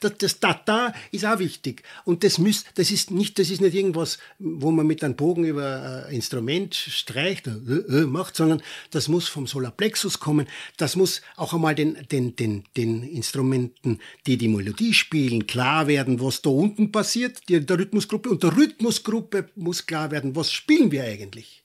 [0.00, 1.82] Das, das da, da ist auch wichtig.
[2.04, 5.44] Und das müsst, das ist nicht, das ist nicht irgendwas, wo man mit einem Bogen
[5.44, 10.46] über ein Instrument streicht, äh, äh, macht, sondern das muss vom Solarplexus kommen.
[10.76, 16.20] Das muss auch einmal den, den, den, den Instrumenten, die die Melodie spielen, klar werden,
[16.20, 18.30] was da unten passiert, die, der Rhythmusgruppe.
[18.30, 21.62] Und der Rhythmusgruppe muss klar werden, was spielen wir eigentlich.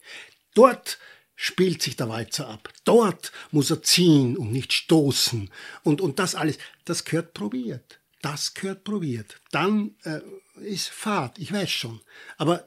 [0.53, 0.99] Dort
[1.43, 2.69] spielt sich der Walzer ab.
[2.85, 5.49] Dort muss er ziehen und nicht stoßen.
[5.83, 7.99] Und, und das alles, das gehört probiert.
[8.21, 9.41] Das gehört probiert.
[9.51, 10.21] Dann äh,
[10.61, 11.99] ist Fahrt, ich weiß schon.
[12.37, 12.65] Aber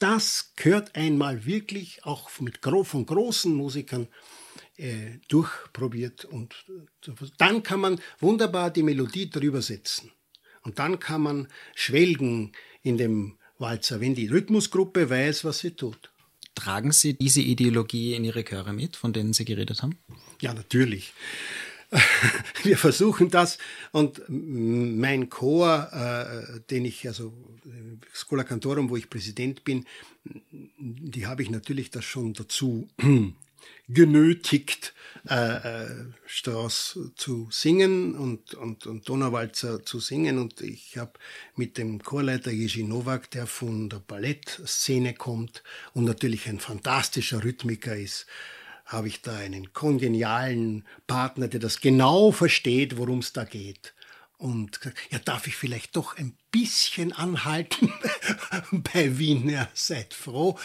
[0.00, 4.08] das gehört einmal wirklich auch mit, von großen Musikern
[4.76, 6.24] äh, durchprobiert.
[6.24, 6.52] Und
[7.38, 10.10] dann kann man wunderbar die Melodie drüber setzen.
[10.62, 11.46] Und dann kann man
[11.76, 16.10] schwelgen in dem Walzer, wenn die Rhythmusgruppe weiß, was sie tut.
[16.56, 19.96] Tragen Sie diese Ideologie in Ihre Chöre mit, von denen Sie geredet haben?
[20.40, 21.12] Ja, natürlich.
[22.64, 23.58] Wir versuchen das
[23.92, 27.32] und mein Chor, äh, den ich, also
[28.12, 29.84] Schola Cantorum, wo ich Präsident bin,
[30.24, 32.88] die habe ich natürlich das schon dazu
[33.88, 34.94] genötigt,
[35.28, 40.38] äh, äh, Strauss zu singen und, und, und Donauwalzer zu singen.
[40.38, 41.12] Und ich habe
[41.56, 45.62] mit dem Chorleiter Jerzy Nowak, der von der Ballettszene kommt
[45.94, 48.26] und natürlich ein fantastischer Rhythmiker ist,
[48.84, 53.95] habe ich da einen kongenialen Partner, der das genau versteht, worum es da geht
[54.38, 57.92] und gesagt, ja, darf ich vielleicht doch ein bisschen anhalten
[58.92, 60.58] bei Wiener, seid froh.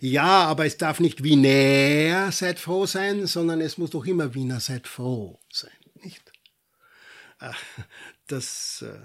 [0.00, 4.60] Ja, aber es darf nicht Wiener, seid froh sein, sondern es muss doch immer Wiener,
[4.60, 6.32] seid froh sein, nicht?
[8.26, 8.98] Das, äh,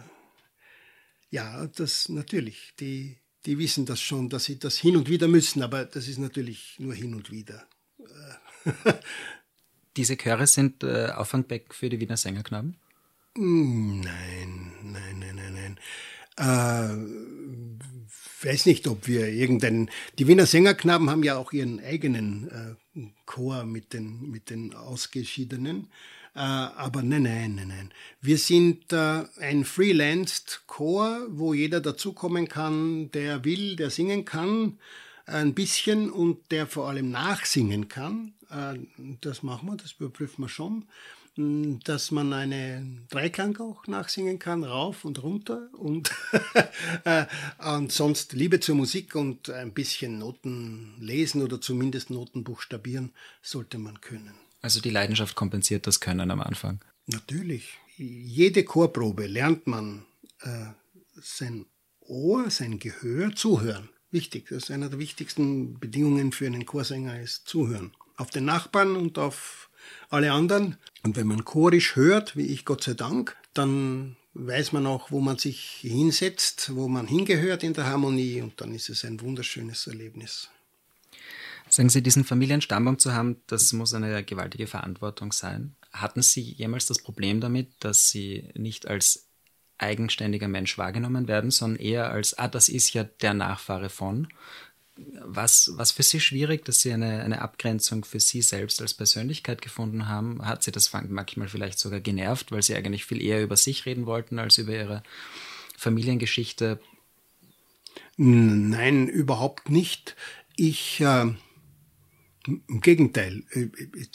[1.30, 5.61] ja, das natürlich, die, die wissen das schon, dass sie das hin und wieder müssen,
[5.61, 7.68] aber das ist natürlich nur hin und wieder.
[9.95, 12.78] Diese Chöre sind äh, Auffangbeck für die Wiener Sängerknaben?
[13.36, 15.77] Nein, nein, nein, nein, nein.
[16.38, 16.93] Äh,
[18.45, 19.89] weiß nicht, ob wir irgendeinen.
[20.19, 25.88] Die Wiener Sängerknaben haben ja auch ihren eigenen äh, Chor mit den, mit den Ausgeschiedenen.
[26.36, 27.91] Äh, aber nein, nein, nein, nein.
[28.21, 34.77] Wir sind äh, ein Freelanced Chor, wo jeder dazukommen kann, der will, der singen kann
[35.25, 38.34] ein bisschen und der vor allem nachsingen kann.
[38.51, 38.77] Äh,
[39.21, 40.86] das machen wir, das überprüfen wir schon
[41.36, 46.11] dass man einen Dreiklang auch nachsingen kann, rauf und runter und,
[47.05, 47.25] äh,
[47.57, 53.79] und sonst Liebe zur Musik und ein bisschen Noten lesen oder zumindest Noten buchstabieren sollte
[53.79, 54.36] man können.
[54.61, 56.79] Also die Leidenschaft kompensiert das Können am Anfang.
[57.07, 57.79] Natürlich.
[57.97, 60.05] Jede Chorprobe lernt man
[60.41, 60.67] äh,
[61.15, 61.65] sein
[61.99, 63.89] Ohr, sein Gehör zuhören.
[64.11, 67.91] Wichtig, das ist einer der wichtigsten Bedingungen für einen Chorsänger ist zuhören.
[68.15, 69.69] Auf den Nachbarn und auf
[70.09, 70.77] alle anderen.
[71.03, 75.19] Und wenn man chorisch hört, wie ich Gott sei Dank, dann weiß man auch, wo
[75.19, 79.88] man sich hinsetzt, wo man hingehört in der Harmonie und dann ist es ein wunderschönes
[79.88, 80.49] Erlebnis.
[81.69, 85.75] Sagen Sie, diesen Familienstammbaum zu haben, das muss eine gewaltige Verantwortung sein.
[85.91, 89.27] Hatten Sie jemals das Problem damit, dass Sie nicht als
[89.77, 94.27] eigenständiger Mensch wahrgenommen werden, sondern eher als, ah, das ist ja der Nachfahre von?
[94.95, 99.61] Was, was für Sie schwierig, dass Sie eine, eine Abgrenzung für Sie selbst als Persönlichkeit
[99.61, 100.45] gefunden haben?
[100.45, 104.05] Hat Sie das manchmal vielleicht sogar genervt, weil Sie eigentlich viel eher über sich reden
[104.05, 105.03] wollten als über Ihre
[105.77, 106.79] Familiengeschichte?
[108.17, 110.15] Nein, überhaupt nicht.
[110.55, 111.33] Ich, äh,
[112.45, 113.43] im Gegenteil,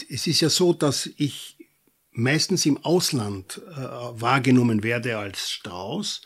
[0.08, 1.56] es ist ja so, dass ich
[2.12, 6.22] meistens im Ausland äh, wahrgenommen werde als Strauß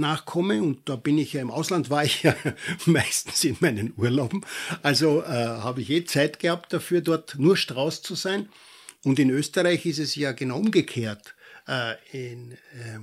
[0.00, 0.62] nachkomme.
[0.62, 2.34] Und da bin ich ja im Ausland, war ich ja
[2.86, 4.44] meistens in meinen Urlauben.
[4.82, 8.48] Also äh, habe ich eh Zeit gehabt dafür, dort nur Strauß zu sein.
[9.04, 11.34] Und in Österreich ist es ja genau umgekehrt.
[11.68, 12.98] Äh, in, äh,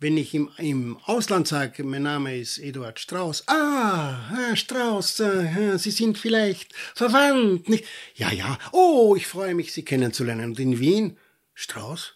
[0.00, 5.76] wenn ich im, im Ausland sage, mein Name ist Eduard Strauß, ah, Herr Strauß, äh,
[5.76, 7.84] Sie sind vielleicht verwandt, nicht?
[8.14, 10.50] Ja, ja, oh, ich freue mich, Sie kennenzulernen.
[10.50, 11.16] Und in Wien,
[11.54, 12.14] Strauß?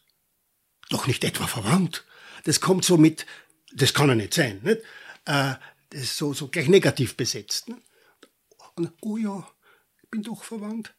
[0.90, 2.04] Doch nicht etwa verwandt.
[2.44, 3.26] Das kommt so mit,
[3.74, 4.60] das kann ja nicht sein.
[4.62, 4.80] Nicht?
[5.24, 5.54] Äh,
[5.90, 7.68] das ist so, so gleich negativ besetzt.
[7.68, 7.80] Nicht?
[8.76, 9.46] Und, oh ja,
[10.02, 10.94] ich bin doch verwandt.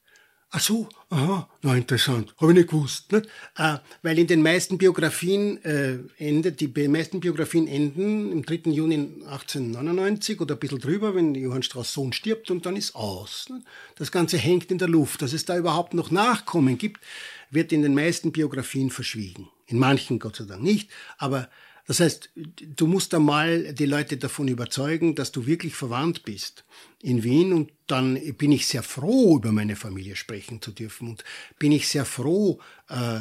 [0.55, 3.11] Ach so, aha, na interessant, habe ich nicht gewusst.
[3.11, 3.26] Nicht?
[3.57, 8.69] Äh, weil in den meisten Biografien äh, endet, die meisten Biografien enden im 3.
[8.69, 8.93] Juni
[9.26, 13.47] 1899 oder ein bisschen drüber, wenn Johann Strauss Sohn stirbt und dann ist aus.
[13.49, 13.65] Nicht?
[13.95, 15.24] Das Ganze hängt in der Luft.
[15.24, 17.01] Dass es da überhaupt noch Nachkommen gibt,
[17.49, 19.49] wird in den meisten Biografien verschwiegen.
[19.65, 21.49] In manchen Gott sei Dank nicht, aber
[21.86, 26.63] das heißt, du musst einmal die Leute davon überzeugen, dass du wirklich verwandt bist
[27.01, 31.23] in Wien und dann bin ich sehr froh, über meine Familie sprechen zu dürfen und
[31.59, 33.19] bin ich sehr froh, äh,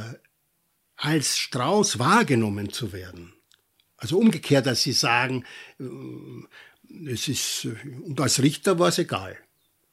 [0.96, 3.32] als Strauß wahrgenommen zu werden.
[3.96, 5.44] Also umgekehrt, dass Sie sagen,
[5.80, 7.66] äh, es ist,
[8.04, 9.36] und als Richter war es egal.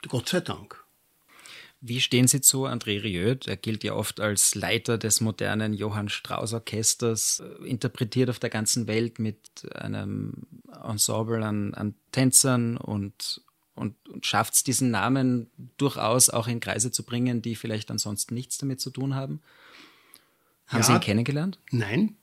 [0.08, 0.79] Gott sei Dank.
[1.82, 3.36] Wie stehen Sie zu André Rieu?
[3.46, 8.50] Er gilt ja oft als Leiter des modernen Johann Strauss Orchesters, äh, interpretiert auf der
[8.50, 10.34] ganzen Welt mit einem
[10.84, 13.42] Ensemble an, an Tänzern und,
[13.76, 18.34] und, und schafft es, diesen Namen durchaus auch in Kreise zu bringen, die vielleicht ansonsten
[18.34, 19.42] nichts damit zu tun haben.
[20.68, 21.60] Haben ja, Sie ihn kennengelernt?
[21.72, 22.18] Nein,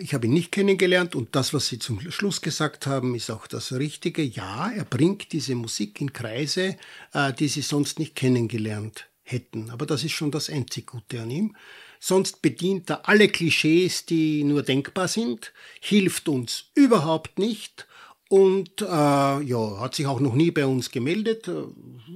[0.00, 3.46] ich habe ihn nicht kennengelernt und das, was Sie zum Schluss gesagt haben, ist auch
[3.46, 4.22] das Richtige.
[4.22, 6.76] Ja, er bringt diese Musik in Kreise,
[7.14, 9.70] äh, die Sie sonst nicht kennengelernt hätten.
[9.70, 11.56] Aber das ist schon das einzig Gute an ihm.
[11.98, 17.86] Sonst bedient er alle Klischees, die nur denkbar sind, hilft uns überhaupt nicht
[18.28, 21.62] und äh, ja, hat sich auch noch nie bei uns gemeldet, äh,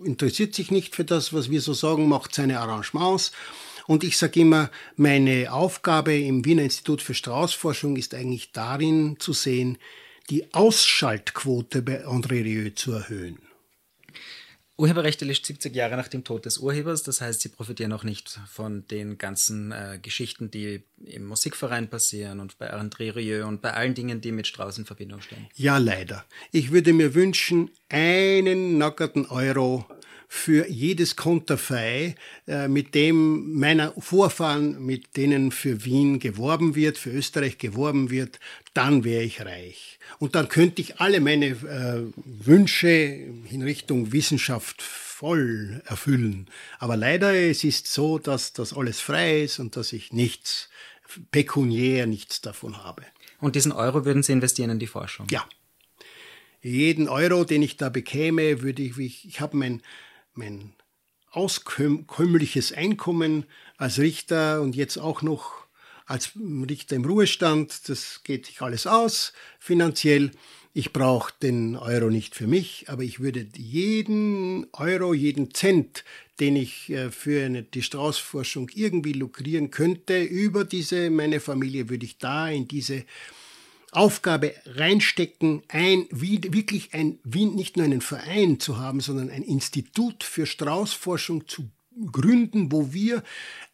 [0.05, 3.33] interessiert sich nicht für das, was wir so sagen, macht seine Arrangements
[3.91, 9.33] und ich sage immer, meine Aufgabe im Wiener Institut für Straußforschung ist eigentlich darin zu
[9.33, 9.79] sehen,
[10.31, 13.41] die Ausschaltquote bei André Rieu zu erhöhen.
[14.77, 18.39] Urheberrechte liegt 70 Jahre nach dem Tod des Urhebers, das heißt, Sie profitieren auch nicht
[18.49, 23.73] von den ganzen äh, Geschichten, die im Musikverein passieren und bei André Rieu und bei
[23.73, 25.49] allen Dingen, die mit Strauß in Verbindung stehen.
[25.57, 26.25] Ja, leider.
[26.53, 29.85] Ich würde mir wünschen, einen nackerten Euro
[30.33, 32.15] für jedes Konterfei,
[32.47, 38.39] äh, mit dem meiner Vorfahren, mit denen für Wien geworben wird, für Österreich geworben wird,
[38.73, 39.99] dann wäre ich reich.
[40.21, 42.03] Und dann könnte ich alle meine äh,
[42.47, 46.47] Wünsche in Richtung Wissenschaft voll erfüllen.
[46.79, 50.69] Aber leider es ist so, dass das alles frei ist und dass ich nichts,
[51.33, 53.03] pekuniär nichts davon habe.
[53.41, 55.27] Und diesen Euro würden Sie investieren in die Forschung?
[55.29, 55.45] Ja.
[56.63, 59.83] Jeden Euro, den ich da bekäme, würde ich, ich, ich habe mein
[60.35, 60.75] mein
[61.31, 63.45] auskömmliches Einkommen
[63.77, 65.67] als Richter und jetzt auch noch
[66.07, 66.33] als
[66.69, 67.89] Richter im Ruhestand.
[67.89, 70.33] Das geht sich alles aus finanziell.
[70.73, 76.05] Ich brauche den Euro nicht für mich, aber ich würde jeden Euro, jeden Cent,
[76.39, 82.07] den ich äh, für eine, die Straußforschung irgendwie lukrieren könnte, über diese meine Familie, würde
[82.07, 83.05] ich da in diese
[83.93, 89.43] Aufgabe reinstecken, ein, wie, wirklich ein, wie nicht nur einen Verein zu haben, sondern ein
[89.43, 91.69] Institut für Straußforschung zu
[92.13, 93.23] gründen, wo wir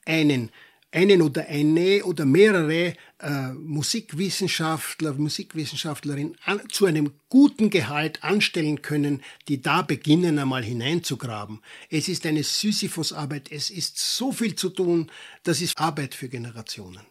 [0.05, 0.51] einen
[0.97, 9.23] einen oder eine oder mehrere äh, Musikwissenschaftler, Musikwissenschaftlerinnen an, zu einem guten Gehalt anstellen können,
[9.49, 11.61] die da beginnen einmal hineinzugraben.
[11.91, 15.11] Es ist eine Sisyphusarbeit, es ist so viel zu tun,
[15.43, 17.03] das ist Arbeit für Generationen.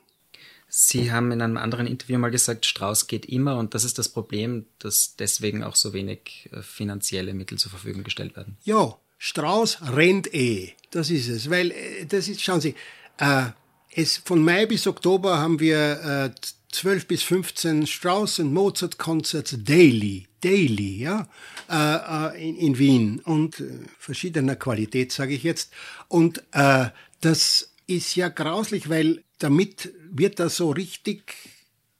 [0.77, 4.09] Sie haben in einem anderen Interview mal gesagt, Strauß geht immer und das ist das
[4.09, 8.57] Problem, dass deswegen auch so wenig äh, finanzielle Mittel zur Verfügung gestellt werden.
[8.65, 10.73] Ja, Strauß rennt eh.
[10.91, 11.49] Das ist es.
[11.49, 12.75] Weil, äh, das ist, schauen Sie,
[13.19, 13.45] äh,
[13.93, 16.41] es, von Mai bis Oktober haben wir äh,
[16.73, 21.29] 12 bis 15 Strauss und Mozart Concerts daily, daily, ja,
[21.69, 25.71] äh, äh, in, in Wien und äh, verschiedener Qualität, sage ich jetzt.
[26.09, 26.87] Und äh,
[27.21, 31.33] das ist ja grauslich, weil damit wird da so richtig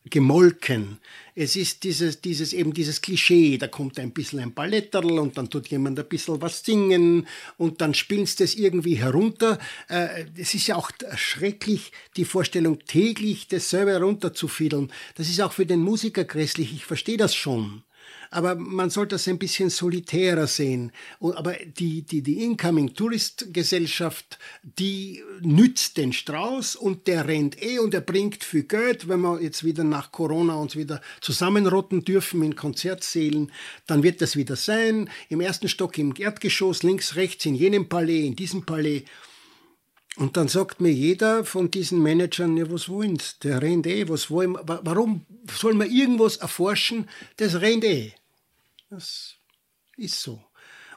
[0.09, 0.99] gemolken.
[1.33, 5.49] Es ist dieses, dieses, eben dieses Klischee, da kommt ein bisschen ein Balletterl und dann
[5.49, 7.27] tut jemand ein bisschen was singen
[7.57, 9.59] und dann spielst es irgendwie herunter.
[9.89, 14.91] Äh, es ist ja auch schrecklich, die Vorstellung, täglich dasselbe herunterzufiedeln.
[15.15, 17.83] Das ist auch für den Musiker grässlich, ich verstehe das schon
[18.31, 20.91] aber man sollte das ein bisschen solitärer sehen.
[21.19, 27.79] Aber die, die, die Incoming Tourist Gesellschaft, die nützt den Strauß und der rennt eh
[27.79, 29.07] und er bringt viel Geld.
[29.07, 33.51] Wenn wir jetzt wieder nach Corona uns wieder zusammenrotten dürfen in Konzertsälen,
[33.87, 35.09] dann wird das wieder sein.
[35.29, 39.03] Im ersten Stock im Erdgeschoss, links, rechts, in jenem Palais, in diesem Palais.
[40.17, 43.33] Und dann sagt mir jeder von diesen Managern, ja, was wollen sie?
[43.43, 47.09] Der rennt eh, was wollen Warum soll man irgendwas erforschen?
[47.37, 48.13] Das rennt eh.
[48.89, 49.35] Das
[49.97, 50.41] ist so.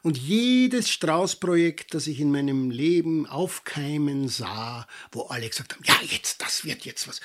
[0.02, 5.96] Und jedes Strauß-Projekt, das ich in meinem Leben aufkeimen sah, wo alle gesagt haben, ja,
[6.08, 7.20] jetzt, das wird jetzt was,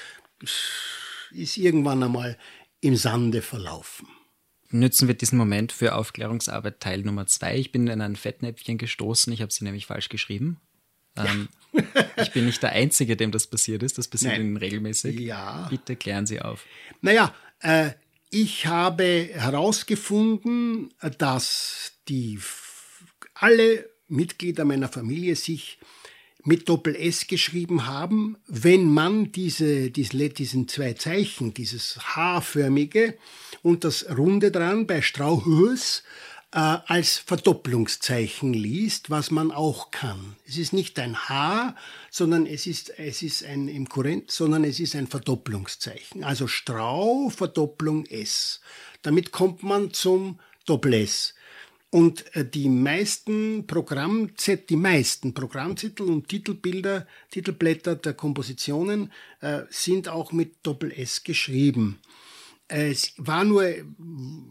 [1.32, 2.38] ist irgendwann einmal
[2.82, 4.08] im Sande verlaufen.
[4.70, 7.58] Nützen wir diesen Moment für Aufklärungsarbeit Teil Nummer zwei.
[7.58, 10.60] Ich bin in ein Fettnäpfchen gestoßen, ich habe sie nämlich falsch geschrieben.
[11.18, 11.26] Ja.
[11.26, 11.50] Ähm,
[12.18, 13.98] ich bin nicht der Einzige, dem das passiert ist.
[13.98, 14.42] Das passiert Nein.
[14.42, 15.20] Ihnen regelmäßig.
[15.20, 15.68] Ja.
[15.70, 16.66] Bitte klären Sie auf.
[17.02, 17.92] Naja, äh,
[18.30, 22.40] ich habe herausgefunden, dass die
[23.36, 25.80] alle Mitglieder meiner Familie sich
[26.46, 33.18] mit Doppel S geschrieben haben, wenn man diese, diese, diesen zwei Zeichen, dieses H-förmige
[33.62, 36.04] und das Runde dran bei Strauhus
[36.54, 40.36] äh, als Verdopplungszeichen liest, was man auch kann.
[40.48, 41.76] Es ist nicht ein H,
[42.12, 46.24] sondern es ist, es ist ein im Kurrent, sondern es ist ein Verdopplungszeichen.
[46.24, 48.62] Also Strau, Verdopplung S.
[49.02, 51.34] Damit kommt man zum Doppel S.
[51.90, 60.08] Und äh, die meisten Programmzettel, die meisten Programmzettel und Titelbilder, Titelblätter der Kompositionen äh, sind
[60.08, 62.00] auch mit Doppel S geschrieben.
[62.68, 63.64] Es war nur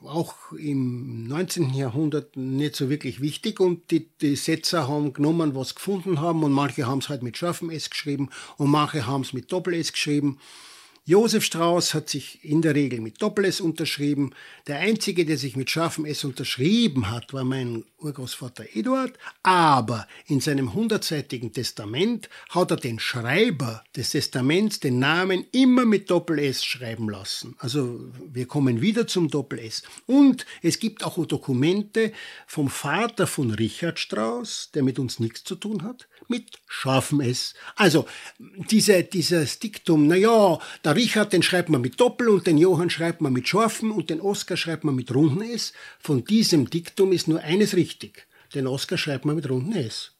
[0.05, 1.75] auch im 19.
[1.75, 6.53] Jahrhundert nicht so wirklich wichtig und die, die Setzer haben genommen, was gefunden haben und
[6.53, 9.93] manche haben es halt mit scharfem S geschrieben und manche haben es mit Doppel S
[9.93, 10.39] geschrieben.
[11.05, 14.37] Josef Strauß hat sich in der Regel mit Doppel-S unterschrieben.
[14.69, 19.19] Der einzige, der sich mit scharfem S unterschrieben hat, war mein Urgroßvater Eduard.
[19.43, 26.09] Aber in seinem hundertseitigen Testament hat er den Schreiber des Testaments den Namen immer mit
[26.09, 27.57] Doppel-S schreiben lassen.
[27.59, 29.83] Also wir kommen wieder zum Doppel-S.
[30.07, 32.13] Und es gibt auch Dokumente
[32.47, 37.55] vom Vater von Richard Strauß, der mit uns nichts zu tun hat, mit scharfem S.
[37.77, 38.07] Also
[38.39, 42.91] diese, dieses Diktum, na ja, der Richard, den schreibt man mit Doppel und den Johann
[42.91, 45.73] schreibt man mit scharfem und den Oskar schreibt man mit runden S.
[46.01, 48.27] Von diesem Diktum ist nur eines richtig.
[48.55, 50.13] Den Oskar schreibt man mit runden S.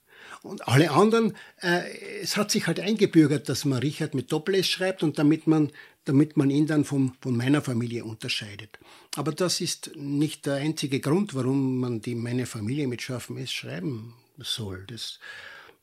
[0.43, 1.83] Und alle anderen, äh,
[2.21, 5.71] es hat sich halt eingebürgert, dass man Richard mit Doppel-S schreibt und damit man,
[6.03, 8.77] damit man ihn dann vom, von meiner Familie unterscheidet.
[9.15, 13.53] Aber das ist nicht der einzige Grund, warum man die meine Familie mit scharfem S
[13.53, 14.83] schreiben soll.
[14.87, 15.19] Das,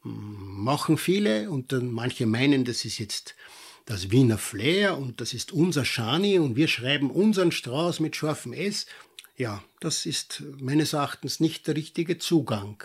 [0.02, 3.34] machen viele und dann manche meinen, das ist jetzt
[3.86, 8.52] das Wiener Flair und das ist unser Schani und wir schreiben unseren Strauß mit scharfem
[8.52, 8.86] S.
[9.36, 12.82] Ja, das ist meines Erachtens nicht der richtige Zugang,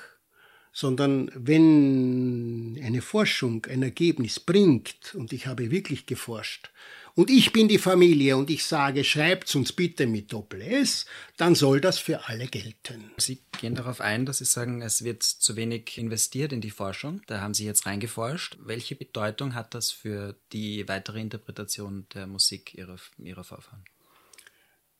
[0.71, 6.71] sondern wenn eine Forschung ein Ergebnis bringt, und ich habe wirklich geforscht,
[7.15, 11.05] und ich bin die Familie und ich sage, schreibt uns bitte mit Doppel-S,
[11.37, 13.09] dann soll das für alle gelten.
[13.15, 17.21] Sie gehen darauf ein, dass Sie sagen, es wird zu wenig investiert in die Forschung.
[17.27, 18.57] Da haben Sie jetzt reingeforscht.
[18.59, 23.85] Welche Bedeutung hat das für die weitere Interpretation der Musik Ihrer, Ihrer Vorfahren?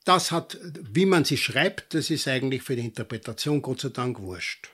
[0.06, 4.20] Das hat, wie man sie schreibt, das ist eigentlich für die Interpretation Gott sei Dank
[4.20, 4.70] wurscht.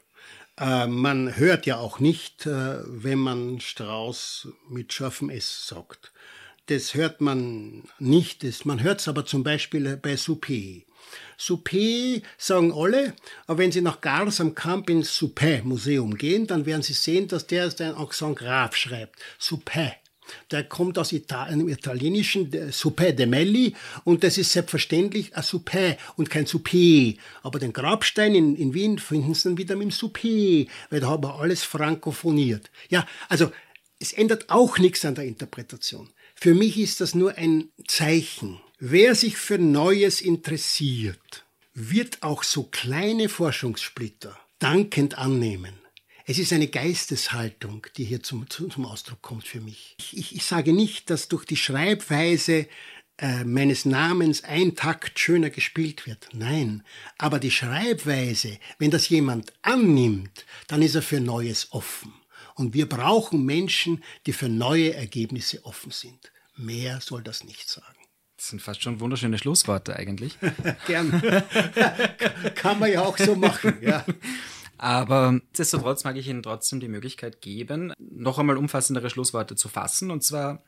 [0.57, 6.11] Äh, man hört ja auch nicht, äh, wenn man Strauß mit scharfem S sagt
[6.71, 8.43] das hört man nicht.
[8.43, 10.83] Das, man hört es aber zum Beispiel bei Soupé.
[11.37, 13.13] Soupé sagen alle,
[13.45, 17.45] aber wenn Sie nach Gars am Camp ins Soupé-Museum gehen, dann werden Sie sehen, dass
[17.47, 19.19] der ein Accent Graf schreibt.
[19.39, 19.93] Soupé.
[20.49, 26.29] Der kommt aus Italien, italienischen Soupé de Melli und das ist selbstverständlich ein Soupé und
[26.29, 27.17] kein Soupé.
[27.43, 31.07] Aber den Grabstein in, in Wien finden Sie dann wieder mit dem Soupé, weil da
[31.09, 32.71] haben wir alles frankophoniert.
[32.89, 33.51] Ja, also
[33.99, 36.09] es ändert auch nichts an der Interpretation.
[36.43, 38.59] Für mich ist das nur ein Zeichen.
[38.79, 45.75] Wer sich für Neues interessiert, wird auch so kleine Forschungssplitter dankend annehmen.
[46.25, 49.95] Es ist eine Geisteshaltung, die hier zum, zum Ausdruck kommt für mich.
[49.99, 52.67] Ich, ich, ich sage nicht, dass durch die Schreibweise
[53.19, 56.29] äh, meines Namens ein Takt schöner gespielt wird.
[56.33, 56.83] Nein,
[57.19, 62.13] aber die Schreibweise, wenn das jemand annimmt, dann ist er für Neues offen.
[62.61, 66.31] Und wir brauchen Menschen, die für neue Ergebnisse offen sind.
[66.55, 67.97] Mehr soll das nicht sagen.
[68.37, 70.37] Das sind fast schon wunderschöne Schlussworte eigentlich.
[70.87, 71.11] Gern.
[72.55, 74.05] Kann man ja auch so machen, ja.
[74.77, 80.11] Aber nichtsdestotrotz mag ich Ihnen trotzdem die Möglichkeit geben, noch einmal umfassendere Schlussworte zu fassen.
[80.11, 80.63] Und zwar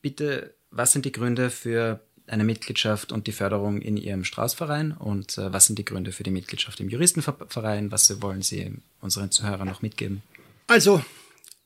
[0.00, 5.36] bitte, was sind die Gründe für eine Mitgliedschaft und die Förderung in Ihrem Straußverein und
[5.36, 7.90] äh, was sind die Gründe für die Mitgliedschaft im Juristenverein?
[7.92, 8.72] Was wollen Sie
[9.02, 10.22] unseren Zuhörern noch mitgeben?
[10.68, 11.02] Also,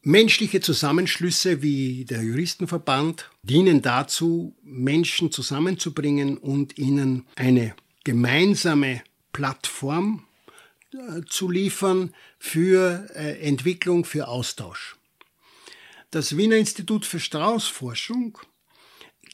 [0.03, 7.75] menschliche Zusammenschlüsse wie der Juristenverband dienen dazu, Menschen zusammenzubringen und ihnen eine
[8.05, 10.25] gemeinsame Plattform
[10.93, 14.97] äh, zu liefern für äh, Entwicklung, für Austausch.
[16.13, 18.39] Das Wiener Institut für Straußforschung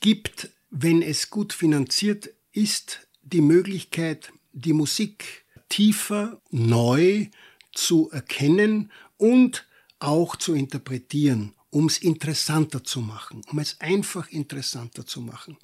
[0.01, 7.27] gibt, wenn es gut finanziert ist, die Möglichkeit, die Musik tiefer, neu
[7.73, 9.66] zu erkennen und
[9.99, 15.59] auch zu interpretieren, um es interessanter zu machen, um es einfach interessanter zu machen.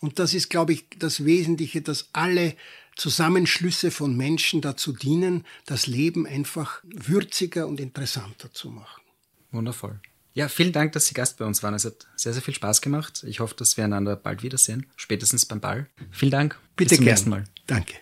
[0.00, 2.54] Und das ist, glaube ich, das Wesentliche, dass alle
[2.96, 9.02] Zusammenschlüsse von Menschen dazu dienen, das Leben einfach würziger und interessanter zu machen.
[9.52, 10.00] Wundervoll.
[10.34, 11.72] Ja, vielen Dank, dass Sie Gast bei uns waren.
[11.72, 13.24] Es hat sehr, sehr viel Spaß gemacht.
[13.26, 15.88] Ich hoffe, dass wir einander bald wiedersehen, spätestens beim Ball.
[16.10, 16.60] Vielen Dank.
[16.76, 17.14] Bitte Bis zum gern.
[17.14, 17.44] nächsten Mal.
[17.66, 17.94] Danke.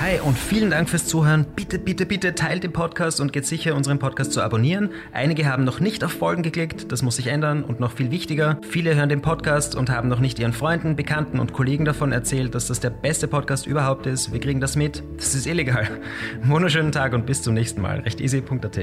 [0.00, 1.46] Hi und vielen Dank fürs Zuhören.
[1.54, 4.90] Bitte, bitte, bitte teilt den Podcast und geht sicher, unseren Podcast zu abonnieren.
[5.12, 8.58] Einige haben noch nicht auf Folgen geklickt, das muss sich ändern und noch viel wichtiger,
[8.68, 12.54] viele hören den Podcast und haben noch nicht ihren Freunden, Bekannten und Kollegen davon erzählt,
[12.54, 14.32] dass das der beste Podcast überhaupt ist.
[14.32, 15.02] Wir kriegen das mit.
[15.16, 15.88] Das ist illegal.
[16.42, 18.00] Wunderschönen Tag und bis zum nächsten Mal.
[18.00, 18.78] Recht easy.at.